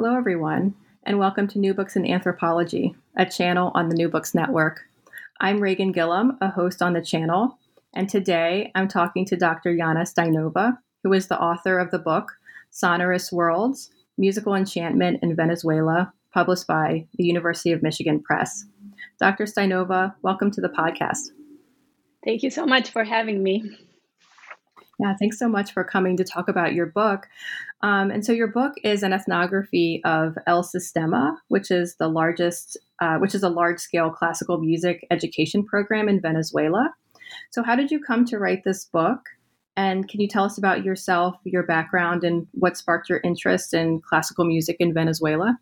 [0.00, 4.32] Hello, everyone, and welcome to New Books in Anthropology, a channel on the New Books
[4.32, 4.82] Network.
[5.40, 7.58] I'm Reagan Gillum, a host on the channel,
[7.96, 9.74] and today I'm talking to Dr.
[9.74, 12.30] Yana Stainova, who is the author of the book
[12.70, 18.66] Sonorous Worlds Musical Enchantment in Venezuela, published by the University of Michigan Press.
[19.18, 19.46] Dr.
[19.46, 21.30] Stainova, welcome to the podcast.
[22.24, 23.76] Thank you so much for having me.
[24.98, 27.28] Yeah, thanks so much for coming to talk about your book.
[27.82, 32.76] Um, and so, your book is an ethnography of El Sistema, which is the largest,
[33.00, 36.92] uh, which is a large-scale classical music education program in Venezuela.
[37.50, 39.20] So, how did you come to write this book?
[39.76, 44.00] And can you tell us about yourself, your background, and what sparked your interest in
[44.00, 45.56] classical music in Venezuela?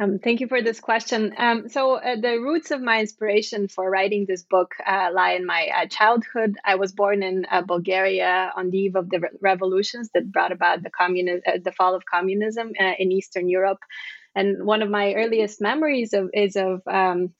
[0.00, 1.34] Um, thank you for this question.
[1.36, 5.44] Um, so, uh, the roots of my inspiration for writing this book uh, lie in
[5.44, 6.56] my uh, childhood.
[6.64, 10.52] I was born in uh, Bulgaria on the eve of the re- revolutions that brought
[10.52, 13.80] about the communi- uh, the fall of communism uh, in Eastern Europe.
[14.36, 17.34] And one of my earliest memories of is of um,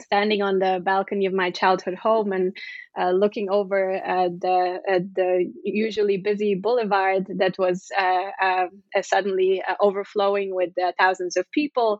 [0.00, 2.56] standing on the balcony of my childhood home and
[2.98, 9.02] uh, looking over uh, the uh, the usually busy boulevard that was uh, uh, uh,
[9.02, 11.98] suddenly overflowing with thousands of people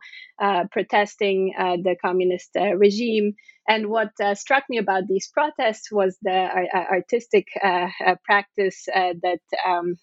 [0.71, 3.33] protesting the communist regime.
[3.67, 7.47] And what struck me about these protests was the artistic
[8.25, 9.95] practice that um,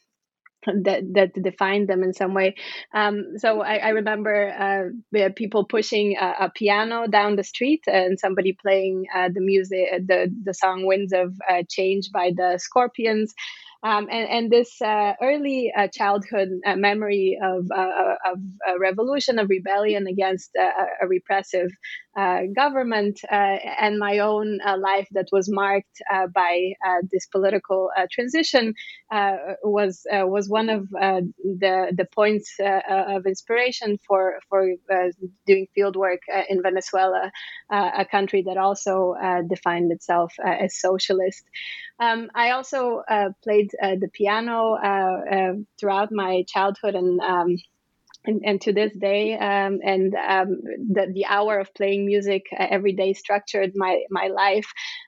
[0.67, 2.55] that that defined them in some way.
[2.95, 8.19] Um, so I, I remember uh, people pushing a, a, piano down the street and
[8.19, 13.35] somebody playing uh, the music, the the song "Winds of uh, Change" by the Scorpions.
[13.83, 18.39] Um, and, and, this uh, early uh, childhood uh, memory of, of
[18.81, 25.07] revolution, of rebellion against a repressive uh, Uh, government uh, and my own uh, life
[25.11, 28.73] that was marked uh, by uh, this political transition
[29.63, 34.67] was was one of the the points of inspiration for for
[35.47, 37.31] doing field work in Venezuela,
[37.71, 39.15] a country that also
[39.51, 41.45] defined itself as socialist.
[42.01, 43.03] Um, I also
[43.45, 44.79] played the piano
[45.79, 47.57] throughout my childhood and um,
[48.27, 50.61] and, and, to this day um, and um,
[50.93, 54.67] the, the hour of playing music uh, every day structured my my life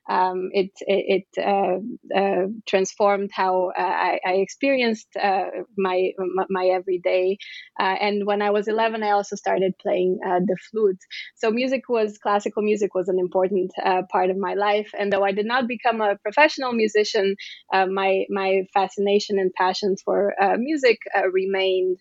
[0.09, 5.47] um, it it, it uh, uh, transformed how uh, I, I, experienced uh,
[5.77, 6.13] my
[6.49, 7.37] my everyday
[7.79, 10.99] uh, and when I was 11 I also started playing the flute.
[11.37, 13.73] So music was classical music was an important
[14.11, 14.91] part of my life.
[14.99, 17.37] And though I did not become a professional musician
[17.73, 20.99] my my fascination and passion for music
[21.33, 21.99] remained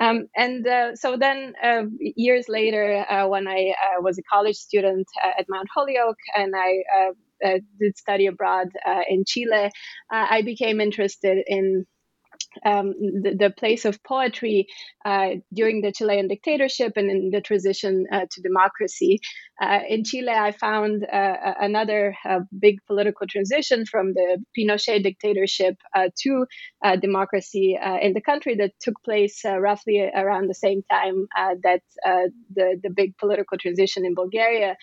[0.00, 4.56] um, and uh, so then, uh, years later, uh, when I uh, was a college
[4.56, 6.82] student uh, at Mount Holyoke and I
[7.44, 8.68] uh, did study abroad
[9.08, 9.70] in Chile,
[10.10, 11.84] I became interested in
[12.64, 14.66] um, the, the, place of poetry
[15.04, 19.20] uh, during the Chilean dictatorship and in the transition uh, to democracy.
[19.60, 25.76] Uh, in Chile, I found uh, another uh, big political transition from the Pinochet dictatorship
[25.94, 26.46] uh, to
[27.00, 31.26] democracy in the country that took place roughly around the same time
[31.62, 34.76] that the, the big political transition in Bulgaria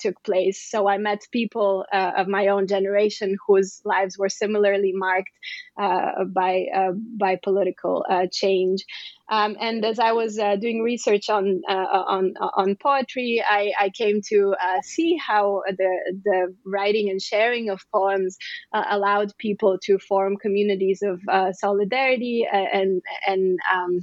[0.00, 0.60] took place.
[0.68, 5.30] So I met people of my own generation whose lives were similarly marked
[5.76, 6.66] by
[7.18, 8.84] by political uh, change.
[9.28, 13.90] Um, and as I was uh, doing research on uh, on on poetry, I, I
[13.90, 18.36] came to uh, see how the the writing and sharing of poems
[18.72, 21.20] uh, allowed people to form communities of
[21.56, 24.00] solidarity and and um,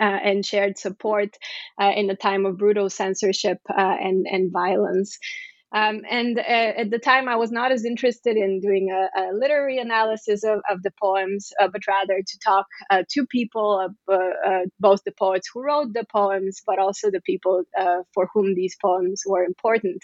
[0.00, 1.36] uh, and shared support
[1.80, 5.18] uh, in a time of brutal censorship uh, and and violence.
[5.74, 9.24] Um, and uh, at the time, I was not as interested in doing a, a
[9.34, 14.14] literary analysis of, of the poems, uh, but rather to talk uh, to people, uh,
[14.14, 18.54] uh, both the poets who wrote the poems, but also the people uh, for whom
[18.54, 20.00] these poems were important.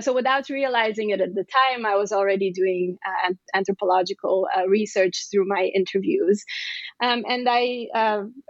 [0.00, 2.98] so, without realizing it at the time, I was already doing
[3.54, 6.44] anthropological research through my interviews.
[7.02, 7.86] Um, and I,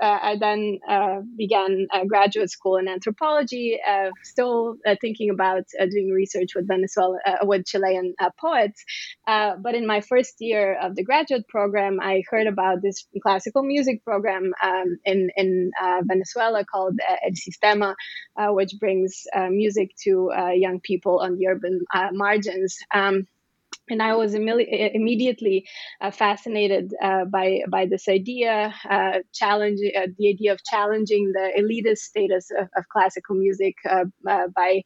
[0.02, 0.80] I then
[1.36, 3.78] began graduate school in anthropology,
[4.24, 8.84] still thinking about doing research with Venezuela, uh, with Chilean uh, poets.
[9.26, 13.62] Uh, but in my first year of the graduate program, I heard about this classical
[13.62, 15.70] music program um, in in
[16.04, 17.94] Venezuela called El Sistema,
[18.54, 22.76] which brings music to young people on the urban margins.
[22.94, 23.26] Um,
[23.88, 25.68] and I was immediately
[26.00, 32.50] uh, fascinated uh, by by this idea, uh, the idea of challenging the elitist status
[32.50, 33.74] of, of classical music
[34.24, 34.82] by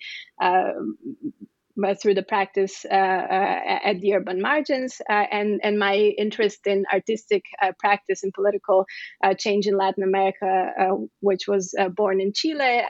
[1.85, 6.67] Uh, through the practice uh, uh, at the urban margins uh, and and my interest
[6.67, 8.85] in artistic uh, practice and political
[9.25, 10.73] uh, change in Latin America,
[11.21, 12.83] which was born in Chile,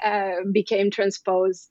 [0.52, 1.70] became transposed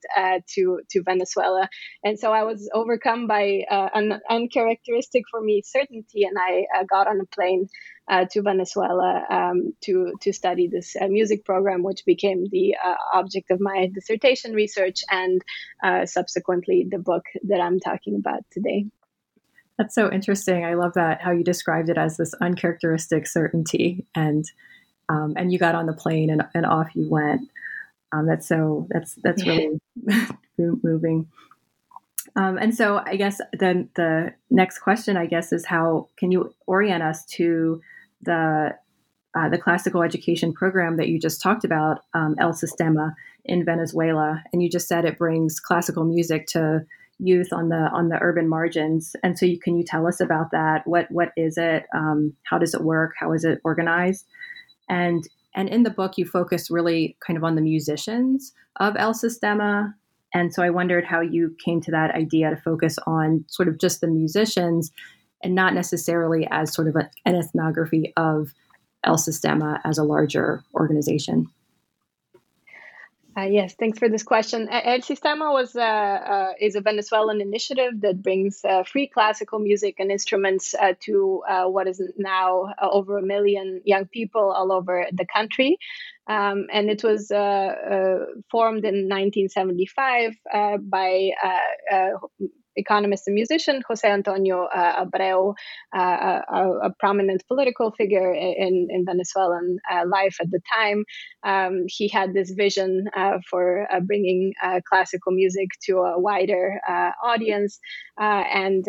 [0.55, 1.67] to to Venezuela,
[2.03, 7.19] and so I was overcome by an uncharacteristic for me certainty, and I got on
[7.19, 7.67] a plane
[8.09, 12.95] uh, to Venezuela um, to to study this uh, music program, which became the uh,
[13.13, 15.41] object of my dissertation research and
[15.83, 18.87] uh, subsequently the book that I'm talking about today.
[19.77, 20.65] That's so interesting.
[20.65, 24.43] I love that how you described it as this uncharacteristic certainty, and
[25.07, 27.49] um, and you got on the plane and, and off you went.
[28.11, 29.79] Um, that's so that's that's really
[30.57, 31.27] moving.
[32.35, 36.53] Um, and so I guess then the next question, I guess, is how can you
[36.67, 37.81] orient us to
[38.21, 38.75] the
[39.37, 43.13] uh, the classical education program that you just talked about, um, El Sistema
[43.45, 46.83] in Venezuela, and you just said it brings classical music to
[47.19, 49.15] youth on the on the urban margins.
[49.23, 50.87] And so, you, can you tell us about that?
[50.87, 51.85] What what is it?
[51.93, 53.13] Um, how does it work?
[53.19, 54.25] How is it organized?
[54.89, 55.23] And
[55.55, 59.93] and in the book, you focus really kind of on the musicians of El Sistema.
[60.33, 63.79] And so, I wondered how you came to that idea to focus on sort of
[63.79, 64.91] just the musicians
[65.43, 68.53] and not necessarily as sort of a, an ethnography of
[69.03, 71.49] El Sistema as a larger organization?
[73.37, 74.67] Uh, yes, thanks for this question.
[74.69, 79.95] El Sistema was uh, uh, is a Venezuelan initiative that brings uh, free classical music
[79.99, 85.05] and instruments uh, to uh, what is now over a million young people all over
[85.13, 85.77] the country.
[86.27, 90.35] Um, and it was formed in 1975
[90.81, 91.31] by
[92.79, 95.53] economist and musician Jose Antonio uh, Abreu,
[95.95, 101.05] uh, a, a, prominent political figure in, in Venezuelan uh, life at the time.
[101.43, 106.79] Um, he had this vision uh, for uh, bringing uh, classical music to a wider
[107.23, 107.79] audience
[108.17, 108.85] and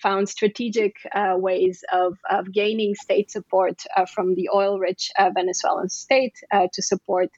[0.00, 0.94] found strategic
[1.36, 3.82] ways of, of gaining state support
[4.14, 6.36] from the oil rich Venezuelan state
[6.72, 7.30] to support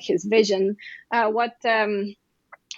[0.00, 0.76] his vision.
[1.10, 2.14] what um,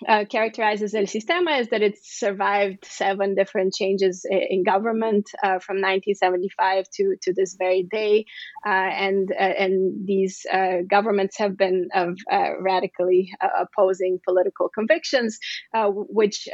[0.09, 5.77] uh, characterizes El Sistema is that it's survived seven different changes in government uh, from
[5.77, 8.25] 1975 to, to this very day.
[8.67, 15.39] Uh, and, uh, and these uh, governments have been of uh, radically opposing political convictions,
[15.75, 16.49] which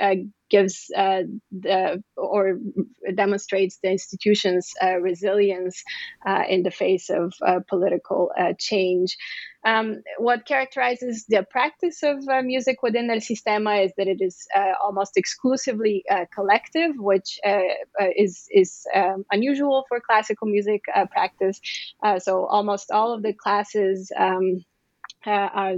[0.50, 2.58] gives uh, the or
[3.14, 5.82] demonstrates the institution's uh, resilience
[6.26, 7.34] uh, in the face of
[7.68, 9.16] political change.
[9.68, 14.46] Um, what characterizes the practice of uh, music within El Sistema is that it is
[14.56, 17.68] uh, almost exclusively uh, collective, which uh,
[18.00, 21.60] uh, is is um, unusual for classical music uh, practice.
[22.18, 24.10] so almost all of the classes.
[24.16, 24.64] Um,
[25.26, 25.74] uh,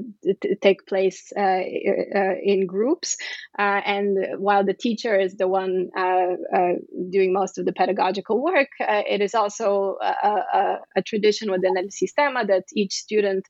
[0.61, 3.16] take place uh, uh, in groups.
[3.59, 6.73] Uh, and while the teacher is the one uh, uh,
[7.11, 11.85] doing most of the pedagogical work, it is also a, a, a, tradition within El
[11.85, 13.47] Sistema that each student,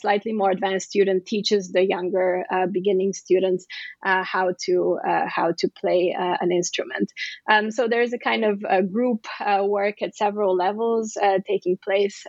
[0.00, 3.66] slightly more advanced student, teaches the younger beginning students
[4.02, 7.12] how to how to play an instrument.
[7.50, 9.26] Um, so there is a kind of group
[9.62, 11.16] work at several levels
[11.46, 12.24] taking place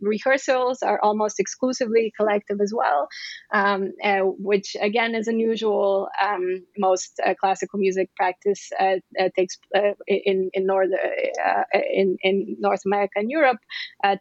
[0.00, 3.08] rehearsals are almost exclusively collective as well,
[3.52, 6.08] um, uh, which again is unusual.
[6.22, 12.16] Um, most uh, classical music practice uh, uh takes uh, in in North uh, in
[12.22, 13.58] in North America and Europe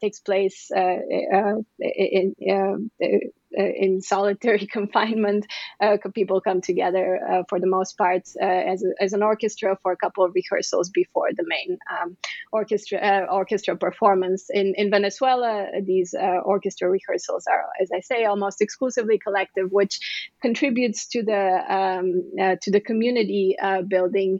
[0.01, 2.35] takes place in
[3.51, 5.45] in solitary confinement,
[5.81, 9.91] uh, people come together uh, for the most part as, a, as an orchestra for
[9.91, 12.17] a couple of rehearsals before the main um,
[12.51, 14.49] orchestra orchestra performance.
[14.49, 16.13] In in Venezuela, these
[16.43, 19.99] orchestra rehearsals are, as I say, almost exclusively collective, which
[20.41, 23.55] contributes to the um, to the community
[23.87, 24.39] building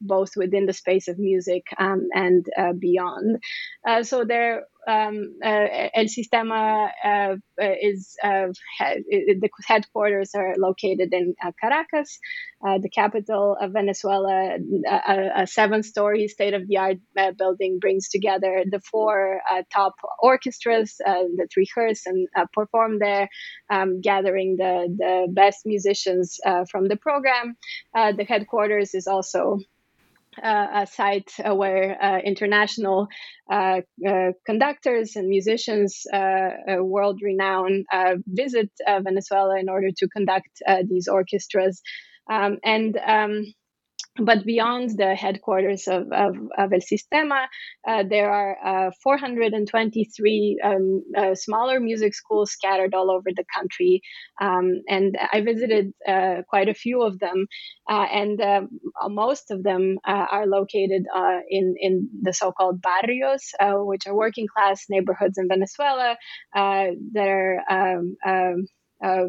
[0.00, 2.46] both within the space of music um, and
[2.78, 3.42] beyond.
[4.02, 12.18] so there um, uh, El Sistema uh, uh is the headquarters are located in Caracas,
[12.62, 14.56] the capital of Venezuela.
[14.88, 16.98] A, a seven-story state-of-the-art
[17.36, 19.40] building brings together the four
[19.72, 23.28] top orchestras that rehearse and perform there,
[23.70, 26.38] um, gathering the the best musicians
[26.70, 27.56] from the program.
[27.94, 29.58] the headquarters is also
[30.42, 33.08] a site uh, where uh, international
[33.50, 37.84] uh, uh, conductors and musicians, uh, world renowned,
[38.26, 38.70] visit
[39.02, 41.82] Venezuela in order to conduct these orchestras.
[42.30, 43.44] Um, and um,
[44.18, 47.46] but beyond the headquarters of, of, of El Sistema,
[47.86, 54.02] uh, there are uh, 423 um, uh, smaller music schools scattered all over the country.
[54.40, 57.46] Um, and I visited uh, quite a few of them.
[57.88, 58.68] Uh, and um,
[59.08, 61.04] most of them uh, are located
[61.48, 66.16] in, in the so called barrios, which are working class neighborhoods in Venezuela
[66.54, 67.60] that are.
[67.70, 68.66] Um,
[69.02, 69.24] uh,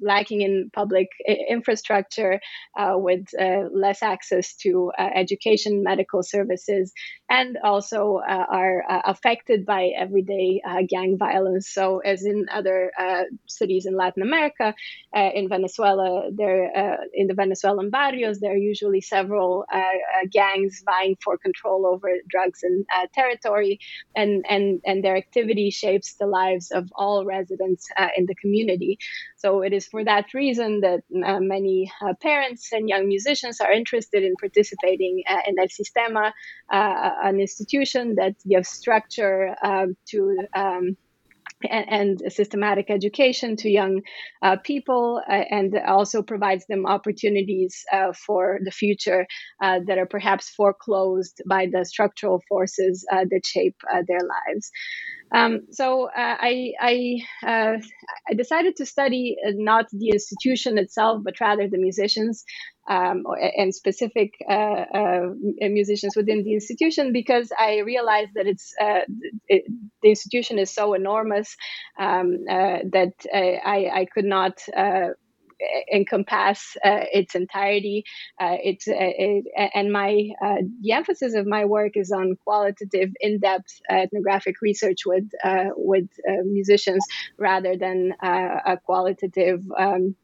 [0.00, 1.08] lacking in public
[1.48, 2.40] infrastructure,
[2.76, 6.92] uh, with uh, less access to uh, education, medical services,
[7.28, 11.68] and also uh, are uh, affected by everyday gang violence.
[11.68, 12.92] So, as in other
[13.46, 14.74] cities in Latin America,
[15.14, 19.64] in Venezuela, there in the Venezuelan barrios, there are usually several
[20.30, 23.80] gangs vying for control over drugs and territory,
[24.14, 28.98] and and and their activity shapes the lives of all residents in the community.
[29.36, 33.72] So it is for that reason that uh, many uh, parents and young musicians are
[33.72, 36.32] interested in participating uh, in El Sistema,
[36.72, 40.96] uh, an institution that gives structure um, to um,
[41.64, 44.02] and, and, systematic education to young
[44.42, 49.26] uh, people uh, and also provides them opportunities uh, for the future
[49.62, 54.70] uh, that are perhaps foreclosed by the structural forces that shape their lives.
[55.34, 57.78] Um, so uh, I, I, uh,
[58.28, 62.44] I, decided to study uh, not the institution itself, but rather the musicians
[62.88, 63.24] um,
[63.58, 65.20] and specific uh, uh,
[65.62, 69.00] musicians within the institution because I realized that it's uh,
[69.48, 69.64] it,
[70.02, 71.56] the institution is so enormous
[71.98, 74.60] um, that I, I, could not
[75.92, 78.04] encompass uh, its entirety.
[78.40, 79.44] Uh, it's uh, it,
[79.74, 80.30] and my
[80.80, 85.28] the emphasis of my work is on qualitative, in-depth ethnographic research with
[85.76, 86.08] with
[86.44, 87.04] musicians
[87.38, 89.62] rather than a qualitative.
[89.78, 90.16] Um,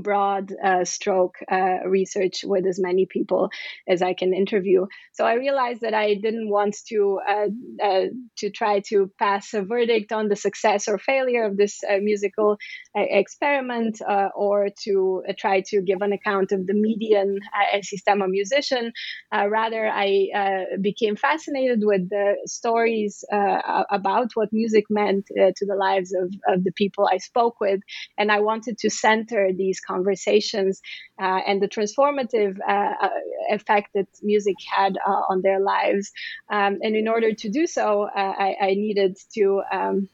[0.00, 3.50] broad uh, stroke uh, research with as many people
[3.88, 4.86] as I can interview.
[5.12, 7.48] So I realized that I didn't want to uh,
[7.82, 8.06] uh
[8.38, 12.56] to try to pass a verdict on the success or failure of this uh, musical
[12.96, 14.00] uh, experiment,
[14.34, 18.92] or to try to give an account of the median uh, Sistema musician.
[19.32, 26.32] rather, I became fascinated with the stories about what music meant to the lives of,
[26.48, 27.80] of the people I spoke with,
[28.18, 30.80] and I wanted to center these conversations
[31.20, 33.08] uh, and the transformative uh, uh
[33.50, 36.10] effect that music had uh, on their lives.
[36.50, 39.62] Um, and in order to do so, uh, I, I, needed to.
[39.72, 40.08] Um,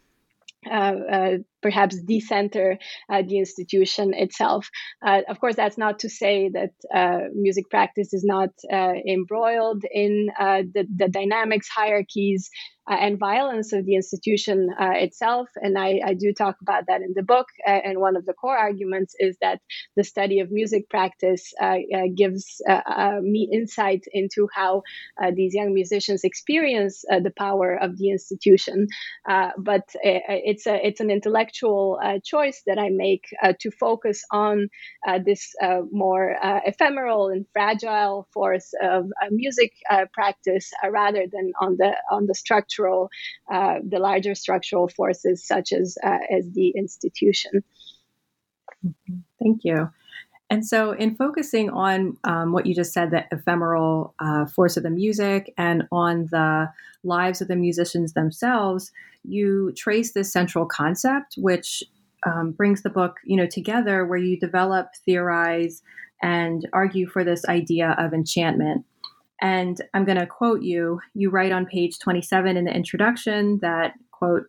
[0.68, 2.78] uh, perhaps decenter
[3.10, 4.70] uh, the institution itself.
[5.04, 9.84] Uh, of course, that's not to say that uh, music practice is not uh, embroiled
[9.90, 12.50] in uh, the, the, dynamics, hierarchies,
[12.90, 15.48] uh, and violence of the institution itself.
[15.56, 17.46] And I, I, do talk about that in the book.
[17.66, 19.60] and one of the core arguments is that
[19.94, 21.52] the study of music practice
[22.16, 22.62] gives
[23.20, 24.82] me insight into how
[25.34, 28.86] these young musicians experience the power of the institution.
[29.58, 34.24] but it's a it's an intellectual intellectual uh, choice that I make uh, to focus
[34.30, 34.68] on
[35.06, 39.72] uh, this uh, more uh, ephemeral and fragile force of music
[40.12, 43.10] practice rather than on the on the structural,
[43.48, 47.62] the larger structural forces such as as the institution.
[48.84, 49.18] Mm-hmm.
[49.40, 49.90] Thank you.
[50.50, 54.82] And so, in focusing on um, what you just said, the ephemeral uh, force of
[54.82, 56.70] the music and on the
[57.04, 58.90] lives of the musicians themselves,
[59.24, 61.84] you trace this central concept, which
[62.26, 65.82] um, brings the book, you know, together, where you develop, theorize,
[66.22, 68.84] and argue for this idea of enchantment.
[69.40, 71.00] And I'm going to quote you.
[71.14, 74.46] You write on page 27 in the introduction that quote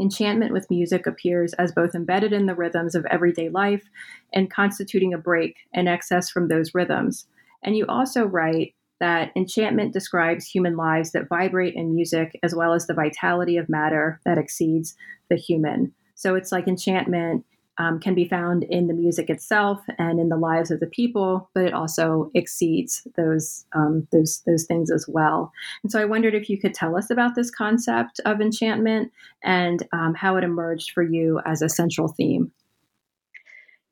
[0.00, 3.84] Enchantment with music appears as both embedded in the rhythms of everyday life
[4.32, 7.26] and constituting a break and excess from those rhythms.
[7.62, 12.72] And you also write that enchantment describes human lives that vibrate in music as well
[12.72, 14.94] as the vitality of matter that exceeds
[15.28, 15.92] the human.
[16.14, 17.44] So it's like enchantment
[17.80, 21.48] um, can be found in the music itself and in the lives of the people,
[21.54, 25.50] but it also exceeds those um, those those things as well.
[25.82, 29.10] And so I wondered if you could tell us about this concept of enchantment
[29.42, 32.52] and um, how it emerged for you as a central theme.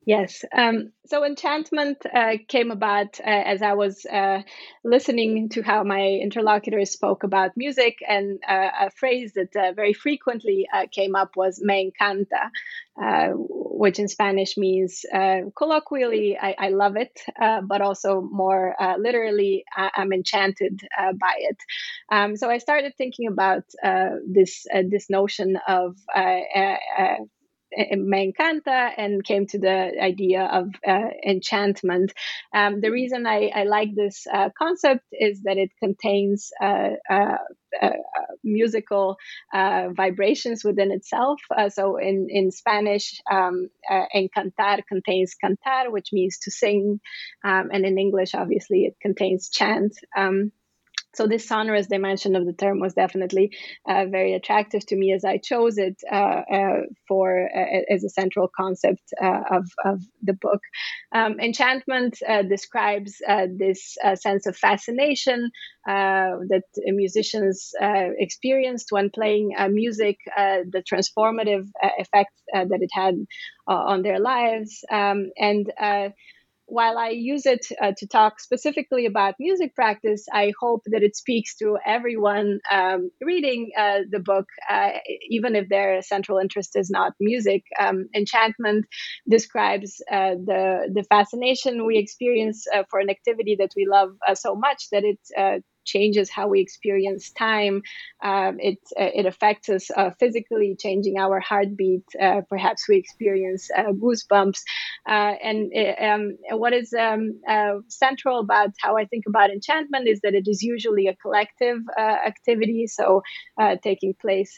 [0.09, 0.43] Yes.
[0.57, 4.41] Um, so enchantment uh, came about uh, as I was uh,
[4.83, 9.93] listening to how my interlocutors spoke about music, and uh, a phrase that uh, very
[9.93, 12.49] frequently uh, came up was "me encanta,"
[13.37, 15.05] which in Spanish means
[15.55, 20.81] colloquially, I, I love it, but also more literally, I- am enchanted
[21.21, 21.59] by it.
[22.11, 23.65] Um, so I started thinking about
[24.27, 25.97] this this notion of
[27.77, 32.13] me encanta and came to the idea of uh, enchantment.
[32.55, 37.37] Um, the reason I, I like this uh, concept is that it contains uh, uh,
[37.83, 37.91] uh
[38.43, 39.17] musical
[39.53, 41.41] uh, vibrations within itself.
[41.69, 43.69] so in, in Spanish, um,
[44.15, 47.01] encantar contains cantar, which means to sing,
[47.45, 49.95] um, and in English, obviously, it contains chant.
[50.17, 50.53] Um,
[51.19, 53.51] so this sonorous dimension of the term was definitely
[53.89, 58.09] uh, very attractive to me as I chose it uh, uh, for uh, as a
[58.09, 60.61] central concept uh, of, of the book.
[61.13, 63.21] Um, enchantment uh, describes
[63.59, 65.51] this sense of fascination
[65.87, 71.67] that musicians experienced when playing music, the transformative
[71.99, 73.17] effect that it had
[73.67, 75.73] on their lives, um, and
[76.69, 81.17] while I use it uh, to talk specifically about music practice, I hope that it
[81.17, 84.91] speaks to everyone um, reading uh, the book, uh,
[85.31, 87.63] even if their central interest is not music.
[87.81, 88.85] Um, Enchantment
[89.29, 94.35] describes uh, the the fascination we experience uh, for an activity that we love uh,
[94.35, 95.21] so much that it
[95.95, 97.83] changes how we experience time.
[98.23, 102.05] Um, it uh, it affects us uh, physically, changing our heartbeat.
[102.21, 104.61] Uh, perhaps we experience uh, goosebumps.
[105.09, 106.25] Uh, and uh, um,
[106.63, 107.41] what is um,
[107.89, 112.87] central about how I think about enchantment is that it is usually a collective activity,
[112.87, 113.23] so
[113.83, 114.53] taking place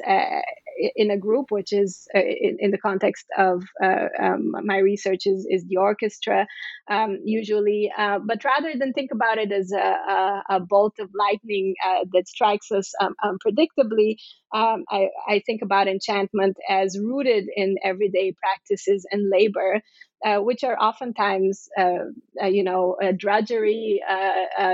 [0.97, 5.65] in a group, which is in, in, the context of um, my research is, is
[5.69, 6.47] the orchestra
[6.91, 7.91] um, usually.
[7.97, 12.29] but rather than think about it as a, a, a bolt of lightning uh, that
[12.29, 14.17] strikes us um, unpredictably,
[14.55, 19.81] um, I, I, think about enchantment as rooted in everyday practices and labor
[20.25, 22.05] uh, which are oftentimes, uh,
[22.43, 24.03] uh, you know, drudgery,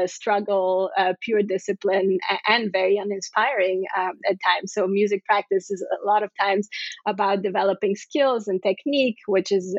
[0.07, 4.73] struggle, pure discipline, and very uninspiring um, at times.
[4.73, 6.69] So music practice is a lot of times
[7.07, 9.77] about developing skills and technique, which is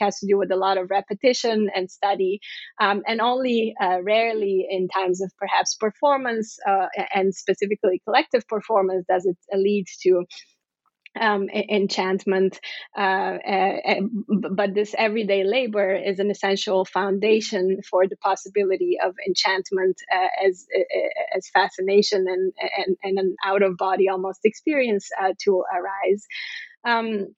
[0.00, 2.40] has to do with a lot of repetition and study,
[2.80, 6.58] um, and only rarely in times of perhaps performance
[7.14, 10.24] and specifically collective performance does it lead to
[11.20, 12.60] um, enchantment.
[12.96, 14.00] Uh, uh,
[14.56, 20.66] but this everyday labor is an essential foundation for the possibility of enchantment uh, as
[21.36, 22.52] as fascination and,
[22.86, 26.26] and, and an out of body almost experience uh, to arise.
[26.84, 27.34] Um,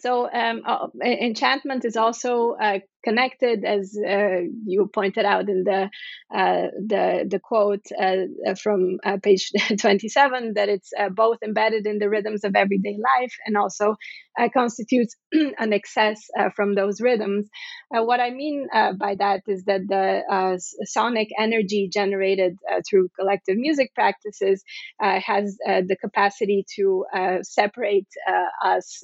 [0.00, 5.90] so um, uh, enchantment is also uh, connected, as uh, you pointed out in the
[6.34, 11.86] uh, the, the quote uh, uh from uh, page 27, that it's uh, both embedded
[11.86, 13.96] in the rhythms of everyday life and also
[14.38, 16.20] uh, constitutes an excess
[16.56, 17.48] from those rhythms.
[17.90, 18.66] what I mean
[18.98, 22.56] by that is that the sonic energy generated
[22.88, 24.64] through collective music practices
[25.00, 27.04] has the capacity to
[27.42, 28.08] separate
[28.64, 29.02] us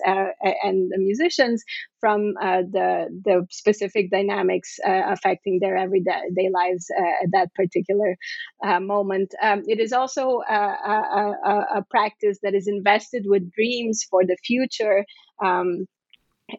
[0.62, 1.62] and the musicians
[2.00, 8.16] from uh, the the specific dynamics uh, affecting their everyday lives uh, at that particular
[8.64, 9.34] uh, moment.
[9.42, 14.36] Um, it is also a, a, a, practice that is invested with dreams for the
[14.44, 15.04] future.
[15.42, 15.86] Um,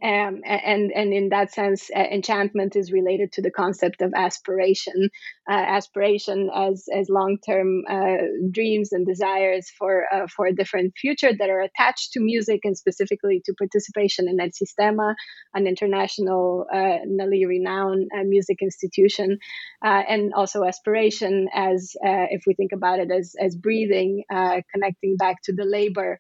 [0.03, 5.09] um, and and in that sense, uh, enchantment is related to the concept of aspiration,
[5.49, 8.17] uh, aspiration as as long term uh,
[8.51, 12.77] dreams and desires for uh, for a different future that are attached to music and
[12.77, 15.15] specifically to participation in El Sistema,
[15.55, 16.99] an international, uh,
[17.47, 19.39] renowned uh, music institution,
[19.81, 24.23] and also aspiration as if we think about it as as breathing,
[24.71, 26.19] connecting back to the labor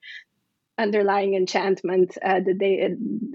[0.79, 2.89] underlying enchantment uh, that they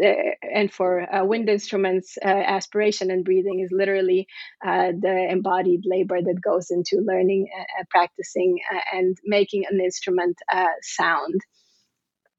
[0.04, 4.26] uh, and for uh, wind instruments uh, aspiration and breathing is literally
[4.66, 8.58] uh, the embodied labor that goes into learning uh, practicing
[8.92, 10.36] and making an instrument
[10.82, 11.40] sound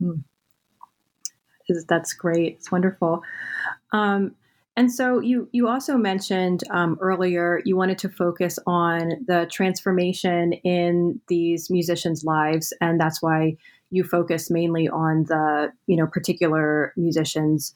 [0.02, 0.24] mm.
[1.88, 2.58] that's great.
[2.60, 3.22] It's wonderful.
[3.92, 4.36] Um,
[4.78, 10.52] and so you you also mentioned um, earlier you wanted to focus on the transformation
[10.52, 13.56] in these musicians' lives, and that's why
[13.96, 17.74] you focus mainly on the you know particular musicians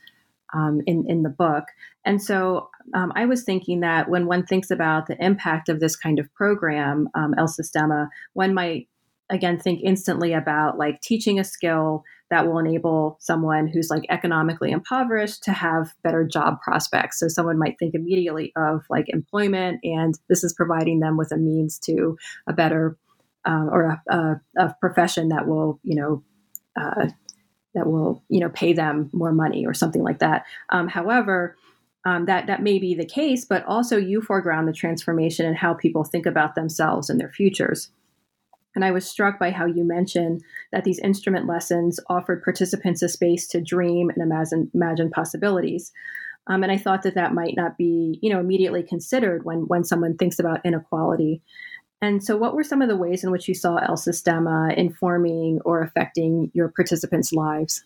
[0.53, 1.65] um, in in the book.
[2.05, 5.95] And so um, I was thinking that when one thinks about the impact of this
[5.95, 8.87] kind of program, um, El Sistema, one might
[9.29, 14.71] again think instantly about like teaching a skill that will enable someone who's like economically
[14.71, 17.19] impoverished to have better job prospects.
[17.19, 21.37] So someone might think immediately of like employment, and this is providing them with a
[21.37, 22.97] means to a better
[23.45, 26.23] uh, or a, a, a, profession that will, you know,
[26.79, 27.07] uh,
[27.73, 30.45] that will, you know, pay them more money or something like that.
[30.69, 31.55] Um, however,
[32.05, 35.73] um, that that may be the case, but also you foreground the transformation and how
[35.73, 37.89] people think about themselves and their futures.
[38.75, 43.09] And I was struck by how you mentioned that these instrument lessons offered participants a
[43.09, 45.91] space to dream and imagine, imagine possibilities.
[46.47, 49.83] Um, and I thought that that might not be, you know, immediately considered when when
[49.83, 51.41] someone thinks about inequality.
[52.01, 55.59] And so, what were some of the ways in which you saw El Sistema informing
[55.65, 57.83] or affecting your participants' lives?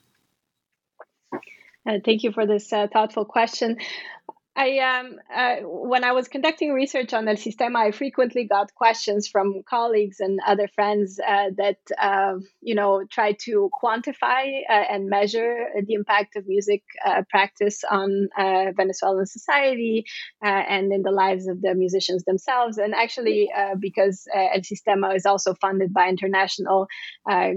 [1.85, 3.77] Uh, thank you for this uh, thoughtful question.
[4.55, 9.27] I um uh, when I was conducting research on El Sistema, I frequently got questions
[9.27, 15.09] from colleagues and other friends uh, that uh, you know try to quantify uh, and
[15.09, 20.05] measure the impact of music uh, practice on uh, Venezuelan society
[20.43, 22.77] and in the lives of the musicians themselves.
[22.77, 26.87] And actually, because El Sistema is also funded by international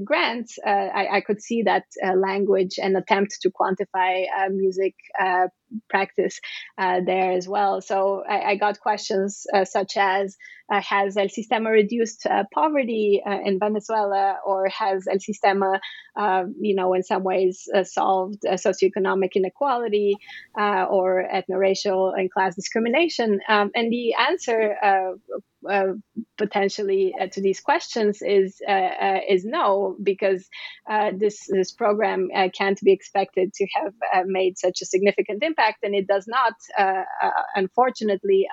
[0.04, 1.84] grants, I, I, could see that
[2.16, 4.94] language and attempt to quantify music
[5.88, 6.40] practice
[6.78, 7.80] uh, there as well.
[7.80, 10.36] So I, I got questions uh, such as
[10.72, 15.78] uh, Has El Sistema reduced uh, poverty uh, in Venezuela, or has El Sistema,
[16.16, 20.16] uh, you know, in some ways solved socioeconomic inequality
[20.56, 23.40] or ethno-racial and class discrimination?
[23.48, 24.76] Um, and the answer
[25.70, 25.92] uh,
[26.36, 30.48] potentially uh, to these questions is uh, uh is no, because
[30.88, 35.78] uh, this this program uh, can't be expected to have made such a significant impact,
[35.82, 36.54] and it does not,
[37.54, 38.46] unfortunately,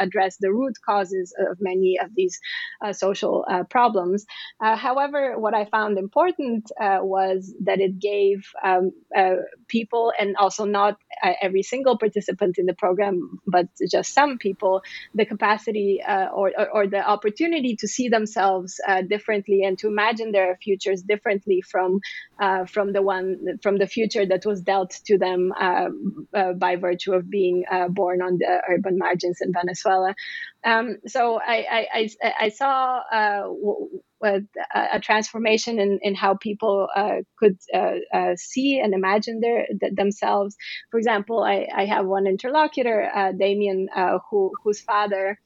[0.00, 2.38] address the root causes of many of these
[2.92, 4.24] social problems.
[4.60, 8.92] however, what I found important was that it gave um,
[9.68, 10.96] people, and also not
[11.40, 14.82] every single participant in the program, but just some people,
[15.14, 20.32] the capacity uh, or or, the opportunity to see themselves uh, differently and to imagine
[20.32, 22.00] their futures differently from
[22.40, 25.88] uh, from the one from the future that was dealt to them uh,
[26.34, 30.14] uh by virtue of being uh, born on the urban margins in Venezuela.
[30.64, 34.38] Um, so I, I, I, I saw uh,
[34.74, 36.86] a transformation in, in how people
[37.36, 37.58] could
[38.36, 40.56] see and imagine their th- themselves.
[40.92, 43.88] For example, I, I have one interlocutor, Damien,
[44.30, 45.38] who whose father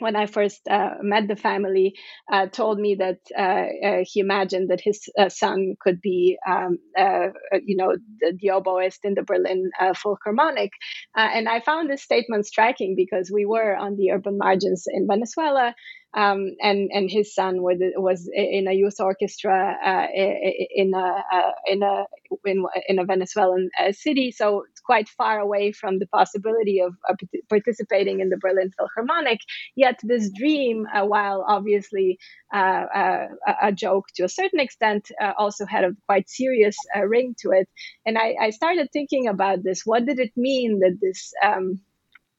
[0.00, 1.94] when I first uh, met the family,
[2.32, 6.78] uh, told me that uh, uh he imagined that his uh, son could be, um,
[6.98, 7.28] uh,
[7.64, 10.72] you know, the, the, oboist in the Berlin Philharmonic.
[11.14, 15.74] and I found this statement striking because we were on the urban margins in Venezuela
[16.14, 21.52] um, and and his son was was in a youth orchestra uh, in a uh,
[21.66, 22.04] in a
[22.44, 27.14] in, in a Venezuelan uh, city, so quite far away from the possibility of uh,
[27.48, 29.40] participating in the Berlin Philharmonic.
[29.76, 32.18] Yet this dream, uh, while obviously
[32.52, 33.26] uh,
[33.62, 37.68] a joke to a certain extent, also had a quite serious ring to it.
[38.04, 39.82] And I, I, started thinking about this.
[39.86, 41.80] What did it mean that this um,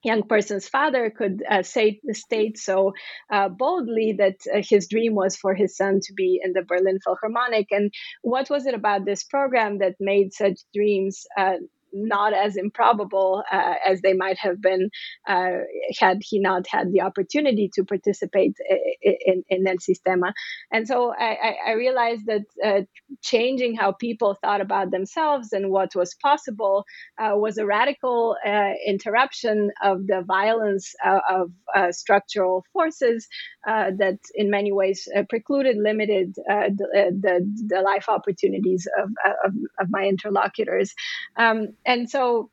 [0.02, 2.92] young person's father could uh, say state so
[3.32, 6.98] uh, boldly that uh, his dream was for his son to be in the Berlin
[7.04, 11.56] Philharmonic, and what was it about this program that made such dreams uh,
[11.92, 14.90] not as improbable uh, as they might have been
[15.26, 15.58] uh,
[15.98, 18.56] had he not had the opportunity to participate
[19.02, 20.32] in, in El Sistema.
[20.70, 22.82] And so I, I realized that uh,
[23.22, 26.84] changing how people thought about themselves and what was possible
[27.18, 31.50] uh, was a radical uh, interruption of the violence uh, of
[31.94, 33.28] structural forces
[33.64, 39.10] that in many ways precluded, limited the, the, the, life opportunities of,
[39.44, 40.94] of, of my interlocutors.
[41.36, 42.50] Um, and so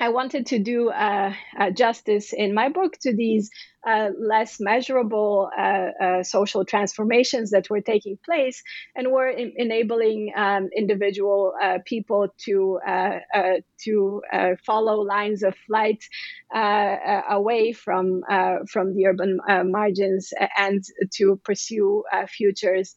[0.00, 3.50] I wanted to do uh, uh, justice in my book to these
[3.86, 8.62] uh, less measurable uh, uh, social transformations that were taking place
[8.94, 12.78] and were in- enabling um, individual uh, people to
[13.78, 14.22] to
[14.64, 16.02] follow lines of flight
[17.30, 18.22] away from
[18.68, 19.38] from the urban
[19.70, 22.94] margins and to pursue futures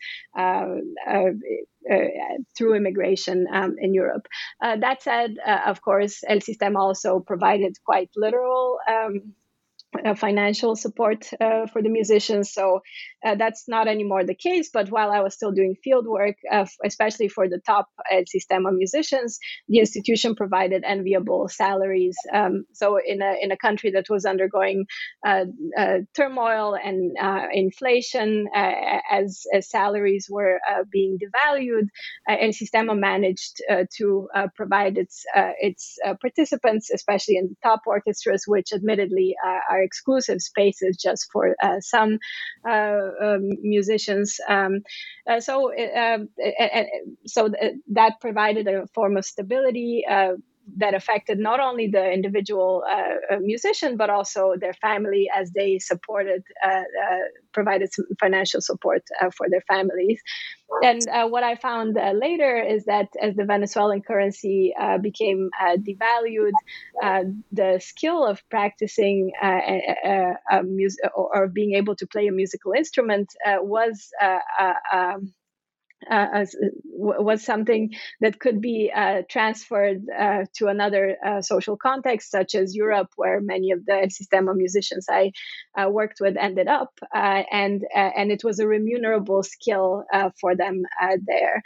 [1.90, 2.04] uh,
[2.58, 4.28] through immigration um, in Europe.
[4.62, 9.34] Uh, that said, uh, of course, El Sistema also provided quite literal um,
[10.06, 12.54] uh, financial support uh, for the musicians.
[12.54, 12.82] So
[13.26, 14.70] uh, that's not anymore the case.
[14.72, 18.72] But while I was still doing field work, uh, especially for the top El Sistema
[18.72, 22.16] musicians, the institution provided enviable salaries.
[22.34, 24.86] Um, so in a in a country that was undergoing
[25.26, 25.46] uh,
[25.78, 27.18] uh, turmoil and
[27.52, 30.60] inflation, as, as salaries were
[30.92, 31.88] being devalued,
[32.28, 33.62] El Sistema managed
[33.98, 35.26] to provide its
[35.60, 39.36] its participants, especially in the top orchestras, which admittedly
[39.70, 42.20] are are exclusive spaces just for uh, some
[42.70, 44.40] uh, um, musicians.
[44.48, 44.82] Um,
[45.30, 45.72] uh, so,
[47.26, 47.50] so
[47.94, 50.06] that provided a form of stability
[50.78, 56.44] that affected not only the individual uh, musician but also their family as they supported
[56.66, 56.84] uh, uh,
[57.54, 59.04] provided some financial support
[59.36, 60.22] for their families.
[60.84, 65.50] And uh, what I found uh, later is that as the Venezuelan currency uh, became
[65.60, 66.52] uh, devalued,
[67.04, 72.74] uh, the skill of practicing uh, music or, or, being able to play a musical
[72.74, 74.10] instrument was
[74.94, 75.34] um,
[76.10, 82.32] uh, as, was something that could be uh, transferred uh, to another uh, social context,
[82.32, 85.32] such as Europe, where many of the El Sistema musicians I
[85.78, 90.04] uh, worked with ended up, uh, and and it was a remunerable skill
[90.40, 90.84] for them
[91.26, 91.62] there.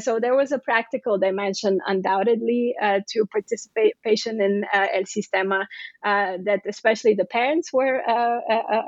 [0.00, 2.74] so there was a practical dimension, undoubtedly,
[3.08, 5.66] to participation in El Sistema
[6.02, 8.00] that especially the parents were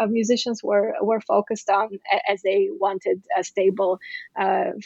[0.00, 3.98] of musicians were were focused on as they wanted a stable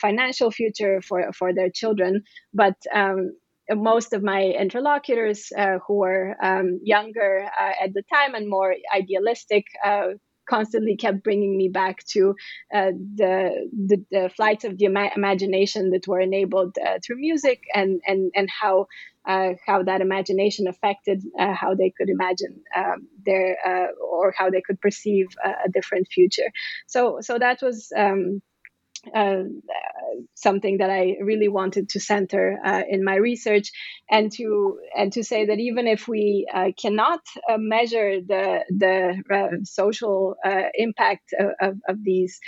[0.01, 2.23] financial future for for their children.
[2.53, 3.33] But um,
[3.71, 8.75] most of my interlocutors uh, who were um, younger uh, at the time and more
[8.95, 10.09] idealistic uh,
[10.49, 12.35] constantly kept bringing me back to
[12.75, 17.63] uh, the, the, the flights of the ima- imagination that were enabled uh, through music
[17.75, 18.87] and and and how
[19.27, 24.49] uh, how that imagination affected uh, how they could imagine um, their uh, or how
[24.49, 26.51] they could perceive a, a, different future.
[26.87, 27.93] So so that was.
[27.97, 28.41] Um,
[29.15, 29.43] uh,
[30.35, 33.71] something that I really wanted to center uh, in my research,
[34.11, 39.23] and to and to say that even if we uh, cannot uh, measure the the
[39.33, 42.39] uh, social uh, impact of, of, these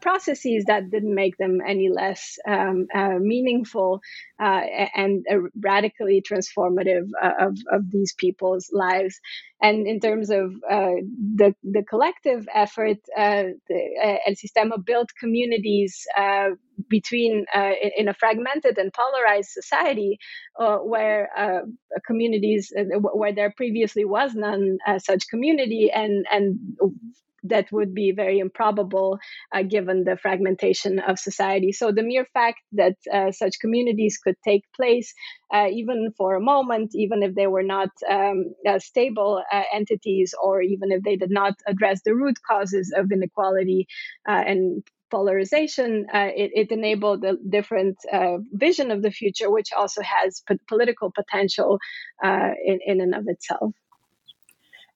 [0.00, 2.86] processes, that didn't make them any less um,
[3.20, 4.00] meaningful
[4.38, 5.24] and
[5.60, 9.20] radically transformative of of these people's lives.
[9.64, 11.00] And in terms of uh,
[11.40, 16.50] the, the collective effort, uh, the, uh, El Sistema built communities uh,
[16.90, 20.18] between uh, in, a fragmented and polarized society
[20.84, 21.30] where
[22.06, 26.58] communities where there previously was none such community and and
[27.44, 29.18] that would be very improbable
[29.52, 31.72] uh, given the fragmentation of society.
[31.72, 35.12] So, the mere fact that uh, such communities could take place,
[35.52, 40.34] uh, even for a moment, even if they were not um, uh, stable uh, entities,
[40.42, 43.86] or even if they did not address the root causes of inequality
[44.28, 47.96] uh, and polarization, it, it, enabled a different
[48.52, 51.78] vision of the future, which also has p- political potential
[52.24, 53.72] in, in and of itself.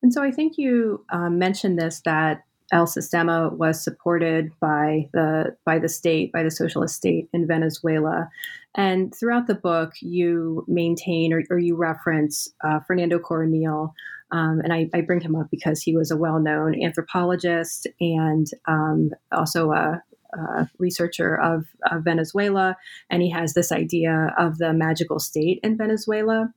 [0.02, 5.56] And so I think you um, mentioned this that El Sistema was supported by the
[5.64, 8.28] by the state, by the socialist state in Venezuela.
[8.74, 13.94] And throughout the book, you maintain or, or you reference uh, Fernando Coronil.
[14.30, 18.46] Um, and I, I, bring him up because he was a well known anthropologist and
[18.66, 20.02] um, also a,
[20.34, 22.76] a, researcher of, of Venezuela.
[23.08, 26.52] And he has this idea of the magical state in Venezuela.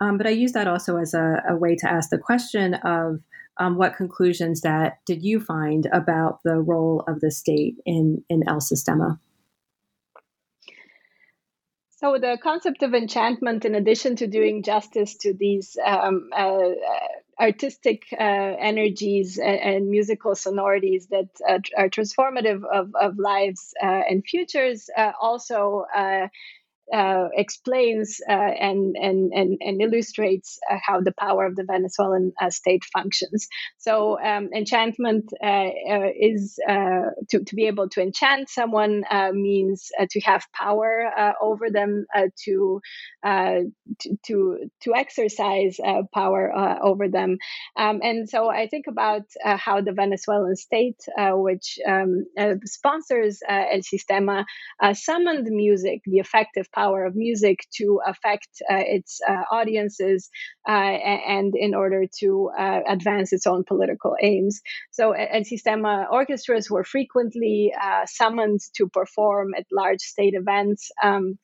[0.00, 3.20] Um, but I use that also as a, a, way to ask the question of
[3.56, 8.44] um, what conclusions that did you find about the role of the state in, in
[8.46, 9.18] El Sistema?
[11.96, 16.60] So the concept of enchantment, in addition to doing justice to these um, uh,
[17.40, 23.86] artistic uh, energies and, and, musical sonorities that uh, are transformative of, of lives uh,
[24.08, 25.86] and futures, uh, also
[26.92, 31.64] uh, uh, explains uh, and, and, and, and illustrates uh, how the power of the
[31.64, 33.48] Venezuelan uh, state functions.
[33.78, 35.68] So, um, enchantment uh,
[36.20, 42.06] is to, to be able to enchant someone means to have power over them,
[42.44, 42.80] to,
[44.24, 45.78] to, to, exercise
[46.14, 47.38] power over them.
[47.76, 52.24] Um, and so, I think about how the Venezuelan state, which um,
[52.64, 54.44] sponsors El Sistema,
[54.94, 60.30] summoned music, the effective power of music to affect uh, its uh, audiences
[60.68, 60.72] uh,
[61.36, 62.50] and in order to
[62.88, 64.60] advance its own political aims.
[64.90, 67.72] So, El Sistema orchestras were frequently
[68.06, 70.90] summoned to perform at large state events.
[71.02, 71.38] Um,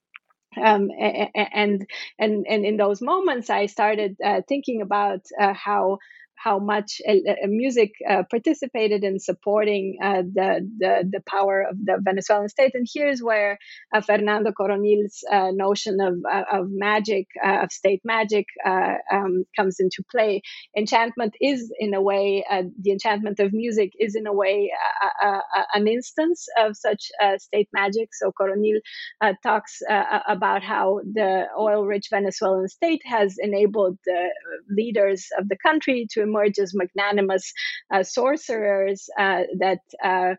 [0.63, 0.89] um,
[1.35, 1.87] and
[2.19, 5.99] and and in those moments, I started uh, thinking about uh, how
[6.37, 11.77] how much uh, uh, music uh, participated in supporting uh, the, the, the power of
[11.85, 12.73] the Venezuelan state.
[12.75, 13.59] And here's where
[13.95, 16.15] uh, Fernando Coronil's uh, notion of
[16.53, 20.43] of magic, of state magic, um, comes into play.
[20.77, 22.45] Enchantment is, in a way,
[22.81, 24.71] the enchantment of music is, in a way,
[25.75, 28.15] an instance of such state magic.
[28.15, 28.81] So Coronil
[29.43, 29.81] talks
[30.29, 34.29] about how the oil-rich Venezuelan state has enabled the
[34.69, 37.53] leaders of the country to emerge as magnanimous
[37.93, 39.81] uh, sorcerers uh, that.
[40.03, 40.35] Uh,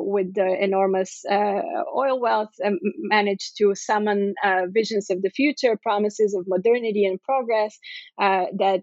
[0.00, 4.34] with the enormous oil wealth, um, managed to summon
[4.70, 7.78] visions of the future, promises of modernity and progress
[8.18, 8.82] that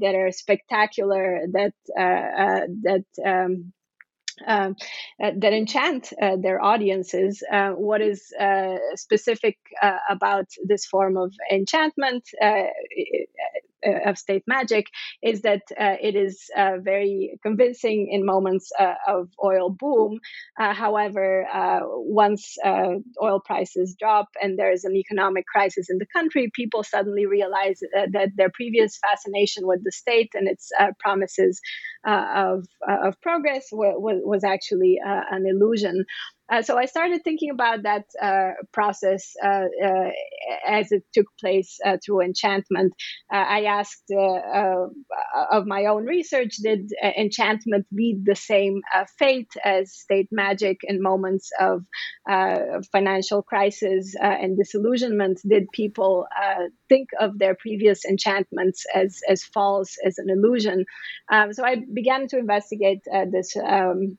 [0.00, 3.72] that are spectacular, that that um,
[4.46, 4.76] um,
[5.22, 7.42] uh, that enchant uh, their audiences.
[7.50, 8.32] Uh, what is
[8.94, 9.58] specific
[10.08, 12.24] about this form of enchantment
[13.84, 14.86] uh, of state magic
[15.22, 20.18] is that uh, it is uh, very convincing in moments uh, of oil boom.
[20.58, 22.56] Uh, however, uh, once
[23.22, 27.80] oil prices drop and there is an economic crisis in the country, people suddenly realize
[28.12, 31.60] that their previous fascination with the state and its promises
[32.04, 36.04] of, of progress was, was actually uh, an illusion.
[36.50, 40.10] Uh, so I started thinking about that uh, process uh, uh
[40.66, 42.92] as it took place uh, through enchantment.
[43.32, 44.10] Uh, I asked
[45.50, 48.80] of my own research, did enchantment lead the same
[49.18, 51.84] fate as state magic in moments of
[52.92, 55.40] financial crisis and disillusionment?
[55.48, 56.26] Did people
[56.88, 60.84] think of their previous enchantments as, as false, as an illusion?
[61.30, 63.00] Um, so I began to investigate
[63.30, 63.56] this.
[63.56, 64.18] Um,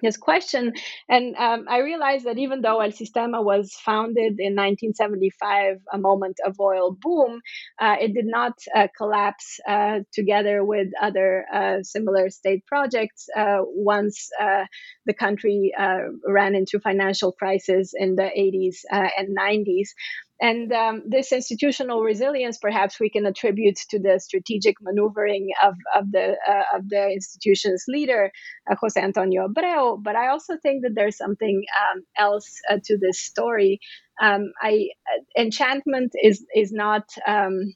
[0.00, 0.72] this question.
[1.08, 6.38] And um, I realized that even though El Sistema was founded in 1975, a moment
[6.44, 7.40] of oil boom,
[7.80, 13.58] uh, it did not uh, collapse uh, together with other uh, similar state projects uh,
[13.62, 14.64] once uh,
[15.06, 15.72] the country
[16.26, 19.88] ran into financial crisis in the 80s and 90s.
[20.40, 26.12] And um, this institutional resilience, perhaps we can attribute to the strategic maneuvering of, of,
[26.12, 28.30] the, uh, of the institution's leader,
[28.70, 30.00] uh, Jose Antonio Abreu.
[30.02, 33.80] But I also think that there's something um, else uh, to this story.
[34.20, 37.04] Um, I, uh, enchantment is, is not.
[37.26, 37.74] Um,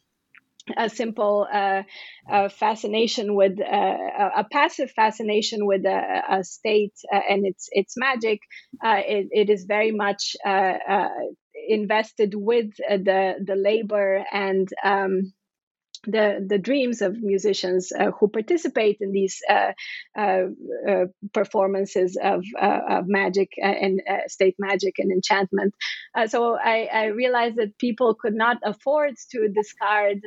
[0.76, 1.82] a simple uh,
[2.48, 3.96] fascination with uh,
[4.36, 8.40] a passive fascination with a, a state uh, and its its magic.
[8.82, 10.36] Uh, it, it is very much
[11.68, 15.32] invested with uh, the the labor and um,
[16.06, 19.72] the the dreams of musicians uh, who participate in these uh,
[20.18, 20.46] uh,
[20.88, 25.74] uh performances of, uh, of magic uh, and state magic and enchantment.
[26.26, 30.20] so I, I, realized that people could not afford to discard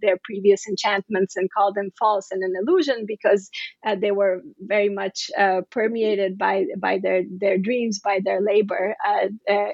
[0.00, 3.50] their previous enchantments and call them false and an illusion because
[4.00, 5.30] they were very much
[5.70, 8.94] permeated by by their their dreams, by their labor.